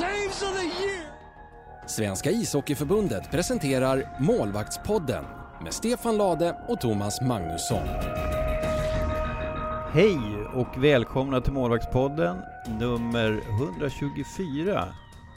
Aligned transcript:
saves 0.00 0.42
of 0.42 0.58
the 0.58 0.64
year! 0.64 1.06
Svenska 1.86 2.30
ishockeyförbundet 2.30 3.30
presenterar 3.30 4.16
Målvaktspodden 4.20 5.24
med 5.62 5.74
Stefan 5.74 6.16
Lade 6.16 6.56
och 6.68 6.80
Thomas 6.80 7.20
Magnusson. 7.20 7.88
Hej 9.92 10.18
och 10.54 10.84
välkomna 10.84 11.40
till 11.40 11.52
Målvaktspodden 11.52 12.36
nummer 12.80 13.40
124. 13.80 14.88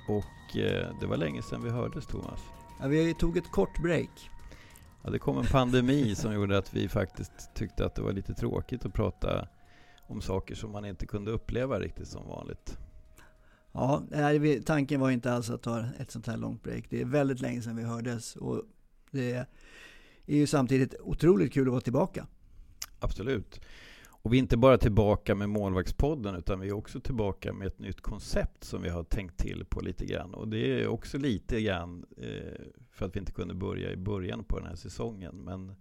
Och 0.10 0.58
eh, 0.58 0.88
det 1.00 1.06
var 1.06 1.18
länge 1.18 1.42
sedan 1.42 1.64
vi 1.64 1.70
hördes 1.70 2.06
Thomas. 2.06 2.40
Ja, 2.82 2.88
vi 2.88 3.14
tog 3.14 3.38
ett 3.38 3.52
kort 3.52 3.82
break. 3.82 4.30
Ja, 5.04 5.10
det 5.10 5.20
kom 5.20 5.38
en 5.38 5.46
pandemi 5.46 6.16
som 6.16 6.34
gjorde 6.34 6.58
att 6.58 6.74
vi 6.74 6.90
faktiskt 6.90 7.54
tyckte 7.54 7.86
att 7.86 7.96
det 7.96 8.02
var 8.02 8.12
lite 8.12 8.34
tråkigt 8.34 8.86
att 8.86 8.94
prata 8.94 9.48
om 10.08 10.22
saker 10.22 10.56
som 10.56 10.72
man 10.72 10.86
inte 10.86 11.06
kunde 11.06 11.32
uppleva 11.32 11.80
riktigt 11.80 12.08
som 12.08 12.28
vanligt. 12.28 12.78
Ja, 13.74 14.04
tanken 14.66 15.00
var 15.00 15.12
inte 15.12 15.32
alls 15.32 15.50
att 15.50 15.62
ta 15.62 15.86
ett 16.00 16.12
sånt 16.12 16.28
här 16.28 16.38
långt 16.38 16.64
break. 16.64 16.86
Det 16.90 17.02
är 17.02 17.06
väldigt 17.06 17.42
länge 17.42 17.62
sedan 17.62 17.76
vi 17.76 17.84
hördes 17.84 18.36
och 18.36 18.64
det 19.12 19.32
är 20.26 20.38
ju 20.38 20.48
samtidigt 20.48 20.96
otroligt 21.00 21.54
kul 21.54 21.68
att 21.68 21.72
vara 21.72 21.82
tillbaka. 21.82 22.28
Absolut. 23.00 23.62
Och 24.24 24.34
vi 24.34 24.38
är 24.38 24.40
inte 24.40 24.58
bara 24.58 24.78
tillbaka 24.78 25.36
med 25.36 25.50
Målvaktspodden 25.50 26.36
utan 26.36 26.60
vi 26.60 26.68
är 26.68 26.74
också 26.74 27.00
tillbaka 27.00 27.54
med 27.54 27.68
ett 27.68 27.80
nytt 27.80 28.02
koncept 28.02 28.64
som 28.64 28.82
vi 28.82 28.90
har 28.90 29.04
tänkt 29.04 29.38
till 29.38 29.66
på 29.70 29.82
lite 29.82 30.06
grann. 30.06 30.34
Och 30.34 30.48
det 30.48 30.82
är 30.82 30.88
också 30.88 31.18
lite 31.18 31.62
grann 31.62 32.06
eh, 32.18 32.62
för 32.92 33.06
att 33.06 33.16
vi 33.16 33.20
inte 33.20 33.32
kunde 33.32 33.54
börja 33.54 33.92
i 33.92 33.98
början 33.98 34.44
på 34.44 34.60
den 34.60 34.68
här 34.68 34.76
säsongen. 34.76 35.36
Men 35.36 35.76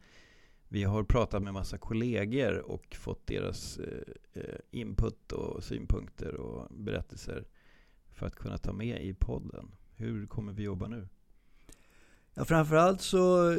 vi 0.69 0.84
har 0.84 1.05
pratat 1.05 1.42
med 1.42 1.53
massa 1.53 1.78
kollegor 1.78 2.59
och 2.59 2.97
fått 2.97 3.27
deras 3.27 3.78
eh, 3.78 4.42
eh, 4.42 4.59
input 4.70 5.33
och 5.33 5.64
synpunkter 5.64 6.34
och 6.34 6.69
berättelser 6.70 7.44
för 8.23 8.27
att 8.27 8.37
kunna 8.37 8.59
ta 8.59 8.73
med 8.73 9.05
i 9.05 9.15
podden. 9.15 9.75
Hur 9.97 10.27
kommer 10.27 10.53
vi 10.53 10.62
jobba 10.62 10.89
nu? 10.89 11.09
Ja, 12.34 12.45
framförallt 12.45 13.01
så 13.01 13.51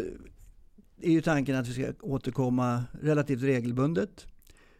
är 1.01 1.11
ju 1.11 1.21
tanken 1.21 1.55
att 1.55 1.67
vi 1.67 1.73
ska 1.73 1.93
återkomma 2.01 2.83
relativt 3.01 3.41
regelbundet. 3.41 4.27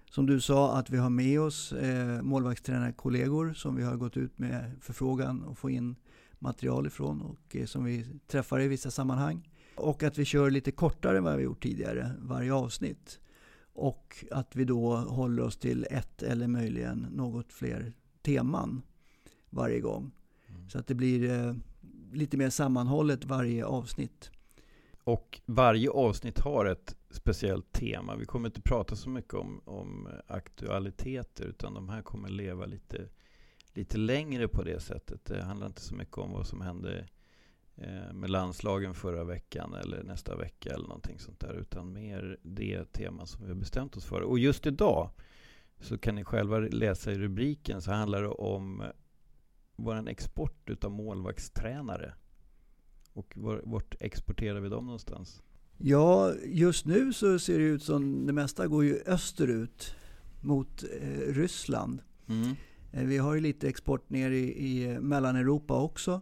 Som 0.10 0.26
du 0.26 0.42
sa, 0.42 0.78
att 0.78 0.90
vi 0.90 0.98
har 0.98 1.10
med 1.10 1.42
oss 1.42 1.74
eh, 1.74 2.22
målvaktstränarkollegor 2.22 3.54
som 3.54 3.76
vi 3.76 3.84
har 3.84 3.96
gått 3.96 4.18
ut 4.18 4.40
med 4.40 4.72
förfrågan 4.82 5.44
och 5.44 5.58
få 5.58 5.70
in 5.70 5.96
material 6.40 6.88
ifrån 6.88 7.22
och 7.22 7.56
eh, 7.56 7.66
som 7.66 7.84
vi 7.84 8.06
träffar 8.28 8.62
i 8.62 8.68
vissa 8.68 8.92
sammanhang. 8.92 9.50
Och 9.76 10.04
att 10.04 10.18
vi 10.18 10.26
kör 10.26 10.50
lite 10.50 10.72
kortare 10.72 11.18
än 11.18 11.24
vad 11.24 11.38
vi 11.38 11.44
gjort 11.44 11.64
tidigare, 11.64 12.12
varje 12.20 12.54
avsnitt. 12.54 13.20
Och 13.74 14.26
att 14.32 14.56
vi 14.56 14.66
då 14.66 14.96
håller 14.96 15.44
oss 15.44 15.58
till 15.58 15.88
ett 15.92 16.24
eller 16.24 16.48
möjligen 16.48 17.08
något 17.12 17.54
fler 17.54 17.94
teman 18.22 18.82
varje 19.54 19.80
gång. 19.80 20.12
Mm. 20.48 20.70
Så 20.70 20.80
att 20.80 20.88
det 20.88 20.96
blir 20.96 21.32
eh, 21.32 21.54
lite 22.14 22.38
mer 22.38 22.50
sammanhållet 22.50 23.26
varje 23.26 23.66
avsnitt. 23.66 24.32
Och 25.04 25.42
varje 25.46 25.90
avsnitt 25.90 26.40
har 26.40 26.66
ett 26.66 26.96
speciellt 27.10 27.72
tema. 27.72 28.16
Vi 28.16 28.26
kommer 28.26 28.50
inte 28.50 28.62
prata 28.62 28.96
så 28.96 29.10
mycket 29.10 29.34
om, 29.34 29.62
om 29.66 30.08
aktualiteter 30.28 31.46
utan 31.46 31.74
de 31.74 31.90
här 31.90 32.02
kommer 32.02 32.30
leva 32.30 32.66
lite, 32.66 33.10
lite 33.74 33.98
längre 33.98 34.48
på 34.48 34.64
det 34.64 34.80
sättet. 34.80 35.26
Det 35.26 35.44
handlar 35.44 35.68
inte 35.68 35.82
så 35.82 35.96
mycket 35.96 36.18
om 36.18 36.32
vad 36.32 36.48
som 36.48 36.62
hände 36.62 37.08
eh, 37.76 38.14
med 38.14 38.30
landslagen 38.30 38.94
förra 38.94 39.24
veckan 39.24 39.74
eller 39.74 40.04
nästa 40.04 40.36
vecka 40.36 40.70
eller 40.70 40.88
någonting 40.88 41.20
sånt 41.20 41.40
där 41.40 41.54
utan 41.54 41.94
mer 41.94 42.38
det 42.42 42.94
tema 42.94 43.26
som 43.26 43.44
vi 43.44 43.48
har 43.48 43.56
bestämt 43.56 43.98
oss 43.98 44.06
för. 44.06 44.22
Och 44.22 44.40
just 44.40 44.66
idag 44.66 45.10
så 45.80 45.98
kan 45.98 46.16
ni 46.16 46.24
själva 46.24 46.60
läsa 46.60 47.12
i 47.12 47.16
rubriken 47.16 47.82
så 47.82 47.92
handlar 47.92 48.22
det 48.22 48.30
om 48.30 48.84
vår 49.76 50.10
export 50.10 50.70
utav 50.70 50.92
målvaktstränare. 50.92 52.14
Och 53.14 53.34
var, 53.36 53.62
vart 53.66 53.96
exporterar 54.00 54.60
vi 54.60 54.70
dem 54.70 54.86
någonstans? 54.86 55.42
Ja, 55.78 56.34
just 56.46 56.86
nu 56.86 57.14
så 57.14 57.40
ser 57.40 57.60
det 57.60 57.66
ut 57.66 57.84
som 57.84 58.26
det 58.26 58.34
mesta 58.34 58.68
går 58.68 58.86
ju 58.86 59.02
österut 59.06 59.96
mot 60.42 60.84
eh, 61.02 61.34
Ryssland. 61.34 62.02
Mm. 62.28 62.56
Eh, 62.92 63.06
vi 63.06 63.18
har 63.18 63.34
ju 63.34 63.42
lite 63.42 63.68
export 63.68 64.10
ner 64.10 64.32
i, 64.32 64.68
i 64.68 65.00
Mellaneuropa 65.00 65.82
också. 65.82 66.22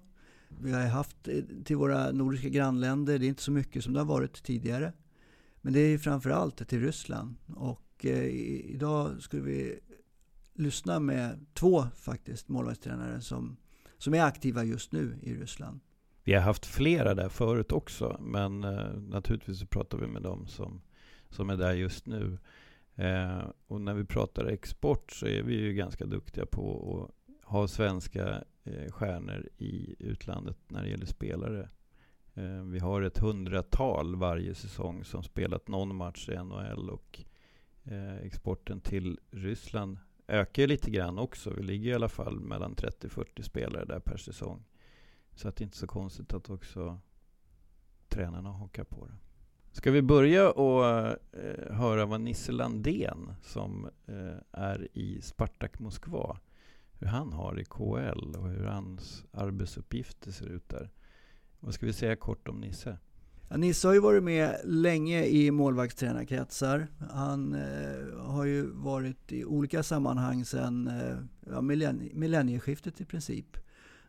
Vi 0.62 0.72
har 0.72 0.82
haft 0.88 1.28
eh, 1.28 1.44
till 1.66 1.76
våra 1.76 2.12
nordiska 2.12 2.50
grannländer, 2.50 3.20
det 3.20 3.26
är 3.26 3.30
inte 3.30 3.44
så 3.44 3.52
mycket 3.52 3.84
som 3.84 3.94
det 3.94 4.00
har 4.00 4.06
varit 4.06 4.44
tidigare. 4.44 4.94
Men 5.62 5.74
det 5.74 5.80
är 5.80 5.98
framförallt 5.98 6.68
till 6.68 6.82
Ryssland. 6.82 7.36
Och 7.56 8.06
eh, 8.06 8.26
idag 8.74 9.22
skulle 9.22 9.44
vi 9.44 9.80
lyssna 10.54 11.00
med 11.00 11.46
två 11.54 11.84
faktiskt 11.96 12.50
målvaktstränare 12.50 13.22
som, 13.22 13.58
som 13.98 14.14
är 14.14 14.24
aktiva 14.24 14.64
just 14.64 14.92
nu 14.92 15.20
i 15.22 15.34
Ryssland. 15.34 15.80
Vi 16.24 16.34
har 16.34 16.42
haft 16.42 16.66
flera 16.66 17.14
där 17.14 17.30
förut 17.30 17.72
också, 17.72 18.18
men 18.22 18.64
eh, 18.64 18.94
naturligtvis 18.94 19.60
så 19.60 19.66
pratar 19.66 19.98
vi 19.98 20.08
med 20.08 20.22
dem 20.22 20.48
som, 20.48 20.82
som 21.30 21.50
är 21.50 21.58
där 21.58 21.74
just 21.74 22.06
nu. 22.06 22.38
Eh, 22.96 23.44
och 23.68 23.82
när 23.82 23.94
vi 23.94 24.06
pratar 24.06 24.46
export 24.46 25.12
så 25.12 25.26
är 25.26 25.44
vi 25.44 25.56
ju 25.56 25.74
ganska 25.74 26.06
duktiga 26.06 26.46
på 26.46 27.10
att 27.10 27.22
ha 27.52 27.68
svenska 27.68 28.44
eh, 28.64 28.92
stjärnor 28.92 29.50
i 29.58 29.96
utlandet 30.00 30.58
när 30.68 30.84
det 30.84 30.90
gäller 30.90 31.06
spelare. 31.06 31.70
Eh, 32.34 32.64
vi 32.64 32.80
har 32.80 33.02
ett 33.02 33.18
hundratal 33.18 34.16
varje 34.16 34.56
säsong 34.56 35.04
som 35.04 35.24
spelat 35.24 35.68
någon 35.68 35.96
match 35.96 36.30
i 36.30 36.36
NHL 36.36 36.90
och 36.90 37.20
eh, 37.84 38.18
exporten 38.18 38.82
till 38.82 39.20
Ryssland 39.32 39.98
ökar 40.32 40.68
lite 40.68 40.92
grann 40.92 41.20
också. 41.20 41.54
Vi 41.54 41.64
ligger 41.64 41.92
i 41.92 41.94
alla 41.94 42.10
fall 42.10 42.40
mellan 42.40 42.76
30-40 42.76 43.42
spelare 43.42 43.86
där 43.86 44.00
per 44.00 44.18
säsong. 44.18 44.64
Så 45.36 45.48
att 45.48 45.56
det 45.56 45.62
är 45.62 45.66
inte 45.66 45.78
så 45.78 45.88
konstigt 45.88 46.34
att 46.34 46.50
också 46.50 47.00
tränarna 48.10 48.50
hakar 48.50 48.84
på 48.84 49.06
det. 49.06 49.14
Ska 49.72 49.92
vi 49.92 50.02
börja 50.02 50.52
och 50.52 50.86
eh, 50.86 51.16
höra 51.70 52.06
vad 52.06 52.22
Nisse 52.22 52.52
Landén 52.52 53.34
som 53.42 53.90
eh, 54.06 54.38
är 54.52 54.88
i 54.94 55.22
Spartak 55.22 55.80
Moskva, 55.80 56.40
hur 57.00 57.08
han 57.08 57.34
har 57.34 57.60
i 57.60 57.66
KL 57.66 58.36
och 58.36 58.50
hur 58.50 58.66
hans 58.66 59.26
arbetsuppgifter 59.32 60.32
ser 60.32 60.46
ut 60.48 60.70
där. 60.70 60.90
Vad 61.60 61.74
ska 61.74 61.86
vi 61.86 61.94
säga 61.94 62.16
kort 62.16 62.48
om 62.48 62.60
Nisse? 62.60 62.98
Ja, 63.52 63.58
Nisse 63.58 63.88
har 63.88 63.94
ju 63.94 64.00
varit 64.00 64.24
med 64.24 64.62
länge 64.64 65.26
i 65.26 65.52
målvaktstränarkretsar. 65.52 66.88
Han 67.12 67.54
eh, 67.54 68.20
har 68.26 68.46
ju 68.46 68.72
varit 68.72 69.32
i 69.32 69.46
olika 69.46 69.84
sammanhang 69.84 70.46
sedan 70.46 70.88
eh, 70.88 71.18
ja, 71.52 71.62
millennieskiftet 71.62 73.02
i 73.02 73.06
princip. 73.06 73.58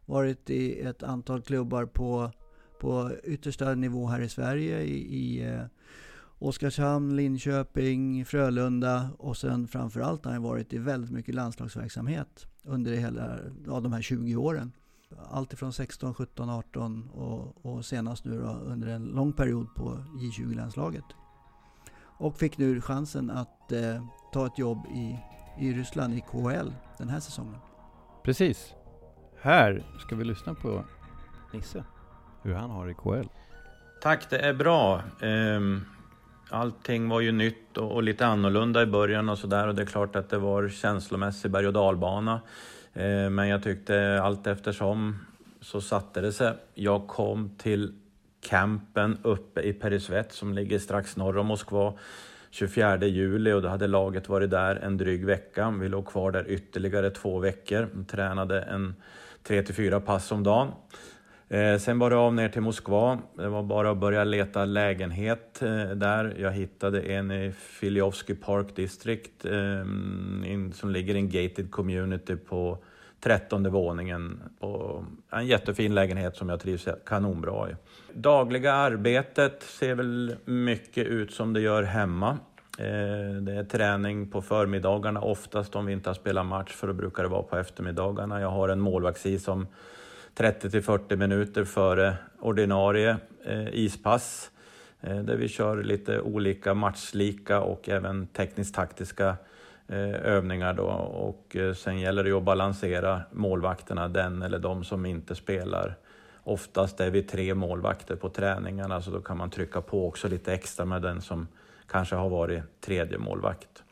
Varit 0.06 0.50
i 0.50 0.80
ett 0.80 1.02
antal 1.02 1.42
klubbar 1.42 1.86
på, 1.86 2.30
på 2.80 3.10
yttersta 3.24 3.74
nivå 3.74 4.06
här 4.06 4.20
i 4.20 4.28
Sverige. 4.28 4.82
I, 4.82 5.16
i 5.16 5.44
eh, 5.48 5.64
Oskarshamn, 6.38 7.16
Linköping, 7.16 8.24
Frölunda 8.24 9.10
och 9.18 9.36
sen 9.36 9.68
framförallt 9.68 10.24
har 10.24 10.32
han 10.32 10.42
varit 10.42 10.72
i 10.72 10.78
väldigt 10.78 11.10
mycket 11.10 11.34
landslagsverksamhet 11.34 12.46
under 12.64 12.92
hela, 12.92 13.38
ja, 13.66 13.80
de 13.80 13.92
här 13.92 14.02
20 14.02 14.36
åren 14.36 14.72
allt 15.30 15.52
ifrån 15.52 15.72
16, 15.72 16.14
17, 16.14 16.50
18 16.50 17.10
och, 17.14 17.66
och 17.66 17.84
senast 17.84 18.24
nu 18.24 18.40
då, 18.40 18.48
under 18.48 18.88
en 18.88 19.04
lång 19.04 19.32
period 19.32 19.74
på 19.74 20.04
J20-landslaget. 20.16 21.04
Och 22.18 22.36
fick 22.36 22.58
nu 22.58 22.80
chansen 22.80 23.30
att 23.30 23.72
eh, 23.72 24.04
ta 24.32 24.46
ett 24.46 24.58
jobb 24.58 24.86
i, 24.86 25.18
i 25.58 25.72
Ryssland 25.72 26.14
i 26.14 26.20
KHL 26.20 26.72
den 26.98 27.08
här 27.08 27.20
säsongen. 27.20 27.58
Precis. 28.22 28.74
Här 29.40 29.84
ska 29.98 30.16
vi 30.16 30.24
lyssna 30.24 30.54
på 30.54 30.84
Nisse, 31.52 31.84
hur 32.42 32.54
han 32.54 32.70
har 32.70 32.88
i 32.88 32.94
KHL. 32.94 33.28
Tack, 34.02 34.30
det 34.30 34.38
är 34.38 34.54
bra. 34.54 35.02
Ehm, 35.20 35.84
allting 36.50 37.08
var 37.08 37.20
ju 37.20 37.32
nytt 37.32 37.78
och 37.78 38.02
lite 38.02 38.26
annorlunda 38.26 38.82
i 38.82 38.86
början 38.86 39.28
och 39.28 39.38
sådär 39.38 39.68
och 39.68 39.74
det 39.74 39.82
är 39.82 39.86
klart 39.86 40.16
att 40.16 40.28
det 40.28 40.38
var 40.38 40.68
känslomässig 40.68 41.50
berg 41.50 41.66
och 41.66 41.72
dalbana. 41.72 42.40
Eh, 42.94 43.30
men 43.30 43.48
jag 43.48 43.62
tyckte 43.62 44.20
allt 44.22 44.46
eftersom 44.46 45.16
så 45.60 45.80
satte 45.80 46.20
det 46.20 46.32
sig. 46.32 46.52
Jag 46.74 47.06
kom 47.06 47.50
till 47.58 47.92
campen 48.40 49.18
uppe 49.22 49.60
i 49.60 49.72
Perisvet 49.72 50.32
som 50.32 50.52
ligger 50.54 50.78
strax 50.78 51.16
norr 51.16 51.38
om 51.38 51.46
Moskva 51.46 51.94
24 52.50 53.06
juli 53.06 53.52
och 53.52 53.62
då 53.62 53.68
hade 53.68 53.86
laget 53.86 54.28
varit 54.28 54.50
där 54.50 54.76
en 54.76 54.96
dryg 54.96 55.24
vecka. 55.26 55.74
Vi 55.80 55.88
låg 55.88 56.06
kvar 56.06 56.32
där 56.32 56.44
ytterligare 56.48 57.10
två 57.10 57.38
veckor 57.38 57.88
och 58.00 58.08
tränade 58.08 58.60
en 58.62 58.94
3-4 59.44 60.00
pass 60.00 60.32
om 60.32 60.42
dagen. 60.42 60.68
Eh, 61.52 61.78
sen 61.78 61.98
var 61.98 62.10
det 62.10 62.16
av 62.16 62.34
ner 62.34 62.48
till 62.48 62.62
Moskva. 62.62 63.18
Det 63.36 63.48
var 63.48 63.62
bara 63.62 63.90
att 63.90 63.98
börja 63.98 64.24
leta 64.24 64.64
lägenhet 64.64 65.62
eh, 65.62 65.84
där. 65.84 66.36
Jag 66.38 66.52
hittade 66.52 67.00
en 67.00 67.30
i 67.30 67.52
Filiovsky 67.52 68.34
Park 68.34 68.76
District 68.76 69.44
eh, 69.44 69.84
som 70.72 70.90
ligger 70.90 71.14
i 71.14 71.18
en 71.18 71.30
gated 71.30 71.70
community 71.70 72.36
på 72.36 72.78
trettonde 73.20 73.70
våningen. 73.70 74.42
På 74.60 75.04
en 75.30 75.46
jättefin 75.46 75.94
lägenhet 75.94 76.36
som 76.36 76.48
jag 76.48 76.60
trivs 76.60 76.88
kanonbra 77.06 77.70
i. 77.70 77.74
Dagliga 78.12 78.72
arbetet 78.72 79.62
ser 79.62 79.94
väl 79.94 80.36
mycket 80.44 81.06
ut 81.06 81.32
som 81.32 81.52
det 81.52 81.60
gör 81.60 81.82
hemma. 81.82 82.38
Eh, 82.78 83.42
det 83.42 83.52
är 83.52 83.64
träning 83.64 84.30
på 84.30 84.42
förmiddagarna 84.42 85.20
oftast 85.20 85.76
om 85.76 85.86
vi 85.86 85.92
inte 85.92 86.08
har 86.08 86.14
spelat 86.14 86.46
match, 86.46 86.72
för 86.72 86.86
då 86.86 86.92
brukar 86.92 87.22
det 87.22 87.28
vara 87.28 87.42
på 87.42 87.56
eftermiddagarna. 87.56 88.40
Jag 88.40 88.50
har 88.50 88.68
en 88.68 88.80
målvaktsi 88.80 89.38
som 89.38 89.66
30 90.34 90.70
till 90.70 90.82
40 90.82 91.16
minuter 91.16 91.64
före 91.64 92.16
ordinarie 92.40 93.16
eh, 93.44 93.68
ispass 93.74 94.50
eh, 95.00 95.18
där 95.18 95.36
vi 95.36 95.48
kör 95.48 95.82
lite 95.82 96.20
olika 96.20 96.74
matchlika 96.74 97.60
och 97.60 97.88
även 97.88 98.26
tekniskt 98.26 98.74
taktiska 98.74 99.36
eh, 99.88 100.14
övningar 100.14 100.74
då 100.74 100.84
och 100.84 101.56
sen 101.76 102.00
gäller 102.00 102.24
det 102.24 102.32
att 102.32 102.42
balansera 102.42 103.22
målvakterna, 103.32 104.08
den 104.08 104.42
eller 104.42 104.58
de 104.58 104.84
som 104.84 105.06
inte 105.06 105.34
spelar 105.34 105.96
Oftast 106.44 107.00
är 107.00 107.10
vi 107.10 107.22
tre 107.22 107.54
målvakter 107.54 108.16
på 108.16 108.28
träningarna 108.28 109.02
så 109.02 109.10
då 109.10 109.20
kan 109.20 109.36
man 109.36 109.50
trycka 109.50 109.80
på 109.80 110.08
också 110.08 110.28
lite 110.28 110.52
extra 110.52 110.84
med 110.84 111.02
den 111.02 111.22
som 111.22 111.48
kanske 111.86 112.16
har 112.16 112.28
varit 112.28 112.62
tredje 112.80 113.18
målvakt. 113.18 113.82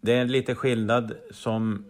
Det 0.00 0.12
är 0.12 0.24
lite 0.24 0.54
skillnad 0.54 1.14
som 1.30 1.84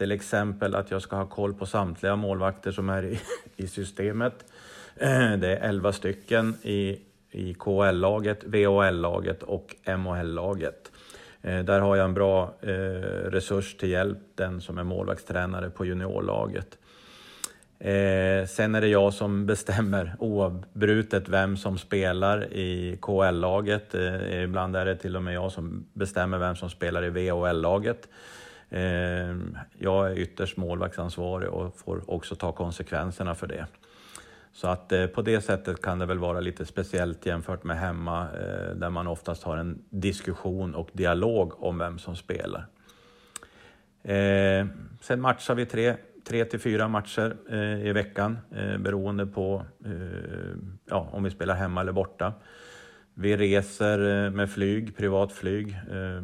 till 0.00 0.12
exempel 0.12 0.74
att 0.74 0.90
jag 0.90 1.02
ska 1.02 1.16
ha 1.16 1.26
koll 1.26 1.54
på 1.54 1.66
samtliga 1.66 2.16
målvakter 2.16 2.72
som 2.72 2.88
är 2.88 3.02
i, 3.04 3.20
i 3.56 3.66
systemet. 3.66 4.44
Eh, 4.96 5.32
det 5.32 5.56
är 5.56 5.68
11 5.68 5.92
stycken 5.92 6.54
i, 6.62 6.98
i 7.30 7.54
KL-laget, 7.54 8.44
VHL-laget 8.44 9.42
och 9.42 9.76
MHL-laget. 9.98 10.92
Eh, 11.42 11.58
där 11.58 11.80
har 11.80 11.96
jag 11.96 12.04
en 12.04 12.14
bra 12.14 12.54
eh, 12.60 12.70
resurs 13.30 13.76
till 13.76 13.90
hjälp, 13.90 14.18
den 14.34 14.60
som 14.60 14.78
är 14.78 14.84
målvaktstränare 14.84 15.70
på 15.70 15.84
juniorlaget. 15.84 16.78
Eh, 17.78 18.46
sen 18.46 18.74
är 18.74 18.80
det 18.80 18.88
jag 18.88 19.14
som 19.14 19.46
bestämmer 19.46 20.16
oavbrutet 20.18 21.28
vem 21.28 21.56
som 21.56 21.78
spelar 21.78 22.52
i 22.52 22.98
KL-laget. 23.02 23.94
Eh, 23.94 24.42
ibland 24.42 24.76
är 24.76 24.84
det 24.84 24.96
till 24.96 25.16
och 25.16 25.22
med 25.22 25.34
jag 25.34 25.52
som 25.52 25.86
bestämmer 25.92 26.38
vem 26.38 26.56
som 26.56 26.70
spelar 26.70 27.04
i 27.04 27.10
VHL-laget. 27.10 28.08
Ehm, 28.70 29.58
jag 29.78 30.10
är 30.10 30.18
ytterst 30.18 30.56
målvaktsansvarig 30.56 31.48
och 31.48 31.78
får 31.78 32.10
också 32.10 32.34
ta 32.34 32.52
konsekvenserna 32.52 33.34
för 33.34 33.46
det. 33.46 33.66
Så 34.52 34.68
att 34.68 34.92
eh, 34.92 35.06
på 35.06 35.22
det 35.22 35.40
sättet 35.40 35.82
kan 35.82 35.98
det 35.98 36.06
väl 36.06 36.18
vara 36.18 36.40
lite 36.40 36.66
speciellt 36.66 37.26
jämfört 37.26 37.64
med 37.64 37.78
hemma 37.78 38.22
eh, 38.22 38.74
där 38.74 38.90
man 38.90 39.06
oftast 39.06 39.42
har 39.42 39.56
en 39.56 39.82
diskussion 39.90 40.74
och 40.74 40.88
dialog 40.92 41.64
om 41.64 41.78
vem 41.78 41.98
som 41.98 42.16
spelar. 42.16 42.66
Ehm, 44.02 44.70
sen 45.00 45.20
matchar 45.20 45.54
vi 45.54 45.66
tre 45.66 45.96
tre 46.24 46.44
till 46.44 46.60
fyra 46.60 46.88
matcher 46.88 47.36
eh, 47.50 47.86
i 47.86 47.92
veckan 47.92 48.38
eh, 48.50 48.78
beroende 48.78 49.26
på 49.26 49.62
eh, 49.84 50.56
ja, 50.90 51.08
om 51.12 51.24
vi 51.24 51.30
spelar 51.30 51.54
hemma 51.54 51.80
eller 51.80 51.92
borta. 51.92 52.32
Vi 53.14 53.36
reser 53.36 54.24
eh, 54.24 54.30
med 54.30 54.50
flyg, 54.50 54.96
privatflyg. 54.96 55.78
Eh, 55.90 56.22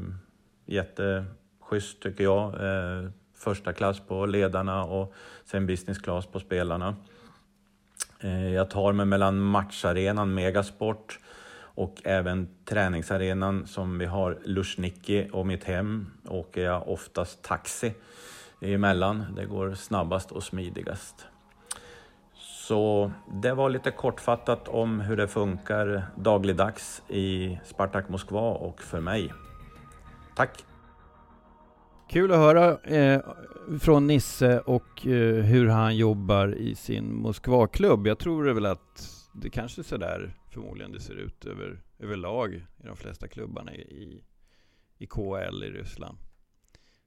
Schysst 1.68 2.00
tycker 2.00 2.24
jag. 2.24 2.54
Eh, 2.54 3.10
första 3.34 3.72
klass 3.72 4.00
på 4.00 4.26
ledarna 4.26 4.84
och 4.84 5.14
sen 5.44 5.66
business 5.66 5.98
class 5.98 6.26
på 6.26 6.40
spelarna. 6.40 6.96
Eh, 8.20 8.54
jag 8.54 8.70
tar 8.70 8.92
mig 8.92 9.06
mellan 9.06 9.40
matcharenan 9.40 10.34
Megasport 10.34 11.20
och 11.58 12.00
även 12.04 12.48
träningsarenan 12.64 13.66
som 13.66 13.98
vi 13.98 14.04
har 14.06 14.38
Lushniki 14.44 15.28
och 15.32 15.46
mitt 15.46 15.64
hem 15.64 16.06
åker 16.28 16.64
jag 16.64 16.88
oftast 16.88 17.42
taxi 17.42 17.94
emellan. 18.60 19.24
Det 19.36 19.44
går 19.44 19.74
snabbast 19.74 20.32
och 20.32 20.42
smidigast. 20.42 21.26
Så 22.34 23.12
det 23.42 23.54
var 23.54 23.70
lite 23.70 23.90
kortfattat 23.90 24.68
om 24.68 25.00
hur 25.00 25.16
det 25.16 25.28
funkar 25.28 26.06
dagligdags 26.16 27.02
i 27.08 27.58
Spartak 27.64 28.08
Moskva 28.08 28.50
och 28.50 28.82
för 28.82 29.00
mig. 29.00 29.32
Tack! 30.36 30.75
Kul 32.08 32.32
att 32.32 32.38
höra 32.38 32.78
eh, 32.78 33.20
från 33.80 34.06
Nisse 34.06 34.60
och 34.60 35.06
eh, 35.06 35.44
hur 35.44 35.66
han 35.66 35.96
jobbar 35.96 36.54
i 36.54 36.74
sin 36.74 37.14
Moskvaklubb. 37.14 38.06
Jag 38.06 38.18
tror 38.18 38.44
väl 38.44 38.66
att 38.66 39.28
det 39.34 39.50
kanske 39.50 39.80
är 39.80 39.84
sådär 39.84 40.36
förmodligen 40.50 40.92
det 40.92 41.00
ser 41.00 41.14
ut 41.14 41.44
över, 41.44 41.82
överlag 41.98 42.54
i 42.54 42.86
de 42.86 42.96
flesta 42.96 43.28
klubbarna 43.28 43.74
i, 43.74 44.24
i 44.98 45.06
KL 45.06 45.64
i 45.64 45.70
Ryssland. 45.70 46.18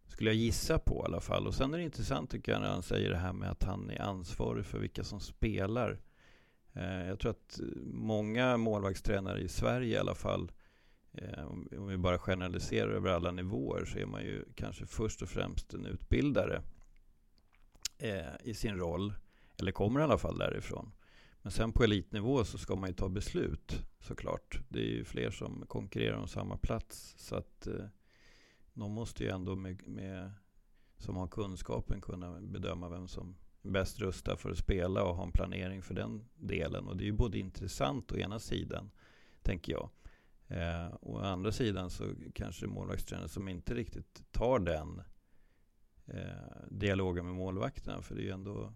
Skulle 0.08 0.30
jag 0.30 0.38
gissa 0.38 0.80
på 0.80 1.02
i 1.04 1.06
alla 1.06 1.20
fall. 1.20 1.48
Och 1.48 1.54
sen 1.54 1.74
är 1.74 1.78
det 1.78 1.84
intressant 1.84 2.30
tycker 2.30 2.52
jag 2.52 2.62
när 2.62 2.70
han 2.70 2.84
säger 2.84 3.10
det 3.10 3.18
här 3.18 3.34
med 3.34 3.52
att 3.52 3.64
han 3.64 3.90
är 3.90 4.02
ansvarig 4.02 4.66
för 4.66 4.80
vilka 4.80 5.04
som 5.04 5.20
spelar. 5.20 6.00
Eh, 6.74 7.08
jag 7.08 7.20
tror 7.20 7.32
att 7.32 7.60
många 7.94 8.58
målvaktstränare 8.58 9.42
i 9.42 9.48
Sverige 9.48 9.96
i 9.96 10.00
alla 10.00 10.16
fall, 10.16 10.42
eh, 10.42 10.59
Eh, 11.12 11.46
om 11.46 11.88
vi 11.88 11.98
bara 11.98 12.20
generaliserar 12.20 12.90
över 12.90 13.10
alla 13.10 13.32
nivåer, 13.32 13.86
så 13.86 14.00
är 14.00 14.06
man 14.06 14.22
ju 14.22 14.46
kanske 14.56 14.86
först 14.86 15.22
och 15.22 15.30
främst 15.30 15.74
en 15.74 15.86
utbildare 15.86 16.62
eh, 17.98 18.34
i 18.44 18.54
sin 18.54 18.78
roll. 18.78 19.14
Eller 19.60 19.72
kommer 19.72 20.00
i 20.00 20.04
alla 20.04 20.18
fall 20.18 20.38
därifrån. 20.38 20.92
Men 21.42 21.52
sen 21.52 21.72
på 21.72 21.84
elitnivå 21.84 22.46
så 22.46 22.58
ska 22.58 22.76
man 22.76 22.90
ju 22.90 22.96
ta 22.96 23.10
beslut 23.10 23.86
såklart. 24.00 24.60
Det 24.70 24.80
är 24.80 24.92
ju 24.98 25.04
fler 25.04 25.32
som 25.32 25.66
konkurrerar 25.68 26.18
om 26.18 26.28
samma 26.28 26.58
plats. 26.58 27.16
Så 27.18 27.36
att 27.36 27.68
eh, 27.68 27.86
någon 28.74 28.94
måste 28.94 29.24
ju 29.24 29.30
ändå 29.30 29.56
med, 29.56 29.88
med, 29.88 30.32
som 30.98 31.16
har 31.16 31.28
kunskapen 31.28 32.02
kunna 32.02 32.42
bedöma 32.42 32.90
vem 32.90 33.08
som 33.08 33.36
är 33.62 33.70
bäst 33.70 34.00
rustad 34.00 34.38
för 34.38 34.52
att 34.52 34.58
spela 34.58 35.04
och 35.04 35.16
ha 35.16 35.24
en 35.24 35.32
planering 35.32 35.82
för 35.82 35.94
den 35.94 36.26
delen. 36.36 36.88
Och 36.88 36.98
det 36.98 37.04
är 37.04 37.06
ju 37.06 37.14
både 37.14 37.40
intressant 37.40 38.12
å 38.12 38.18
ena 38.18 38.40
sidan, 38.40 38.92
tänker 39.42 39.72
jag. 39.72 39.90
Eh, 40.50 40.94
å 41.02 41.18
andra 41.18 41.52
sidan 41.52 41.90
så 41.90 42.04
kanske 42.34 42.66
det 42.66 42.70
är 42.70 42.74
målvaktstränare 42.74 43.30
som 43.30 43.48
inte 43.48 43.74
riktigt 43.74 44.32
tar 44.32 44.60
den 44.60 45.02
eh, 46.06 46.68
dialogen 46.70 47.26
med 47.26 47.36
målvakterna. 47.36 48.02
För 48.02 48.16
det 48.16 48.22
är 48.22 48.26
ju 48.26 48.32
ändå 48.32 48.74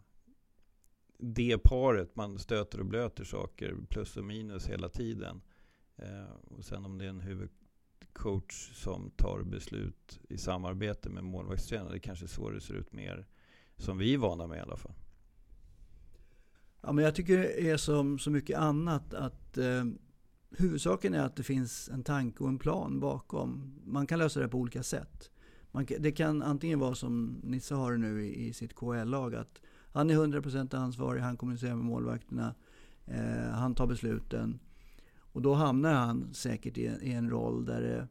det 1.18 1.58
paret, 1.58 2.16
man 2.16 2.40
stöter 2.40 2.80
och 2.80 2.86
blöter 2.86 3.24
saker, 3.24 3.75
plus 3.90 4.18
och 4.18 4.25
minus 4.25 4.68
hela 4.68 4.90
tiden. 4.90 5.42
Eh, 5.96 6.34
och 6.44 6.66
sen 6.66 6.86
om 6.86 6.98
det 6.98 7.06
är 7.06 7.10
en 7.10 7.22
huvudcoach 7.22 8.72
som 8.74 9.12
tar 9.12 9.44
beslut 9.44 10.20
i 10.30 10.38
samarbete 10.38 11.10
med 11.10 11.24
målvaktstränare. 11.24 11.92
Det 11.92 11.98
är 11.98 12.00
kanske 12.00 12.28
så 12.28 12.50
det 12.50 12.62
ser 12.62 12.74
ut 12.74 12.94
mer 12.94 13.28
som 13.75 13.98
vi 13.98 14.14
är 14.14 14.18
vana 14.18 14.48
med 14.48 14.58
i 14.58 14.62
alla 14.62 14.78
fall. 14.78 14.96
Ja, 16.82 16.92
men 16.92 17.06
jag 17.06 17.15
tycker 17.15 17.38
det 17.38 17.70
är 17.70 17.77
som 17.77 18.20
så 18.20 18.32
mycket 18.32 18.60
annat 18.60 19.13
att 19.13 19.58
eh, 19.58 19.86
huvudsaken 20.57 21.13
är 21.13 21.19
att 21.19 21.36
det 21.36 21.43
finns 21.43 21.89
en 21.89 22.03
tanke 22.03 22.43
och 22.43 22.50
en 22.50 22.60
plan 22.60 23.00
bakom. 23.00 23.74
Man 23.86 24.07
kan 24.07 24.19
lösa 24.19 24.39
det 24.39 24.48
på 24.48 24.57
olika 24.57 24.83
sätt. 24.83 25.31
Man, 25.72 25.86
det 26.00 26.12
kan 26.12 26.41
antingen 26.41 26.79
vara 26.79 26.95
som 26.95 27.39
Nisse 27.43 27.75
har 27.75 27.91
det 27.91 27.98
nu 27.98 28.25
i, 28.25 28.48
i 28.48 28.53
sitt 28.53 28.75
KL-lag. 28.75 29.36
att 29.36 29.62
Han 29.91 30.10
är 30.10 30.15
100% 30.15 30.75
ansvarig, 30.75 31.22
han 31.22 31.38
kommunicerar 31.38 31.75
med 31.75 31.86
målvakterna, 31.86 32.55
eh, 33.05 33.50
han 33.51 33.75
tar 33.75 33.88
besluten. 33.88 34.60
Och 35.17 35.41
då 35.41 35.53
hamnar 35.53 35.93
han 35.93 36.33
säkert 36.33 36.77
i 36.77 36.88
en, 36.88 37.03
i 37.03 37.12
en 37.12 37.29
roll 37.29 37.65
där 37.65 38.07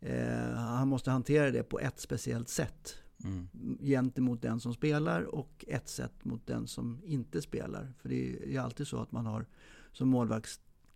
eh, 0.00 0.54
han 0.54 0.88
måste 0.88 1.10
hantera 1.10 1.50
det 1.50 1.62
på 1.62 1.80
ett 1.80 2.00
speciellt 2.00 2.48
sätt. 2.48 2.96
Mm. 3.24 3.48
Gentemot 3.80 4.42
den 4.42 4.60
som 4.60 4.74
spelar 4.74 5.22
och 5.22 5.64
ett 5.68 5.88
sätt 5.88 6.24
mot 6.24 6.46
den 6.46 6.66
som 6.66 7.00
inte 7.04 7.42
spelar. 7.42 7.92
För 7.98 8.08
det 8.08 8.14
är 8.14 8.48
ju 8.48 8.58
alltid 8.58 8.86
så 8.86 9.02
att 9.02 9.12
man 9.12 9.26
har 9.26 9.46
som 9.92 10.08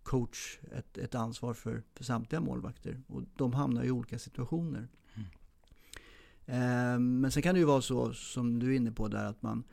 målvaktscoach 0.05 0.59
ett, 0.71 0.97
ett 0.97 1.15
ansvar 1.15 1.53
för, 1.53 1.83
för 1.93 2.03
samtliga 2.03 2.41
målvakter. 2.41 3.01
Och 3.07 3.23
de 3.35 3.53
hamnar 3.53 3.83
i 3.83 3.91
olika 3.91 4.19
situationer. 4.19 4.87
Mm. 5.15 5.27
Eh, 6.45 6.99
men 6.99 7.31
sen 7.31 7.43
kan 7.43 7.55
det 7.55 7.59
ju 7.59 7.65
vara 7.65 7.81
så 7.81 8.13
som 8.13 8.59
du 8.59 8.71
är 8.71 8.75
inne 8.75 8.91
på 8.91 9.07
där 9.07 9.25
att 9.25 9.41
man 9.41 9.63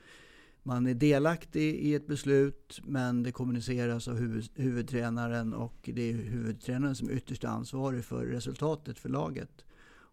man 0.64 0.86
är 0.86 0.94
delaktig 0.94 1.74
i 1.74 1.94
ett 1.94 2.06
beslut 2.06 2.80
men 2.84 3.22
det 3.22 3.32
kommuniceras 3.32 4.08
av 4.08 4.16
huvud, 4.16 4.50
huvudtränaren 4.54 5.54
och 5.54 5.90
det 5.94 6.10
är 6.10 6.14
huvudtränaren 6.14 6.94
som 6.94 7.08
är 7.08 7.12
ytterst 7.12 7.44
ansvarig 7.44 8.04
för 8.04 8.26
resultatet 8.26 8.98
för 8.98 9.08
laget. 9.08 9.64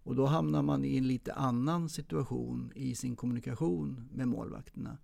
Och 0.06 0.16
då 0.16 0.26
hamnar 0.26 0.62
man 0.64 0.86
i 0.86 0.98
en 0.98 1.08
lite 1.08 1.34
annan 1.34 1.90
situation 1.90 2.72
i 2.76 2.96
sin 2.96 3.16
kommunikation 3.16 4.10
med 4.14 4.28
målvakterna. 4.28 4.98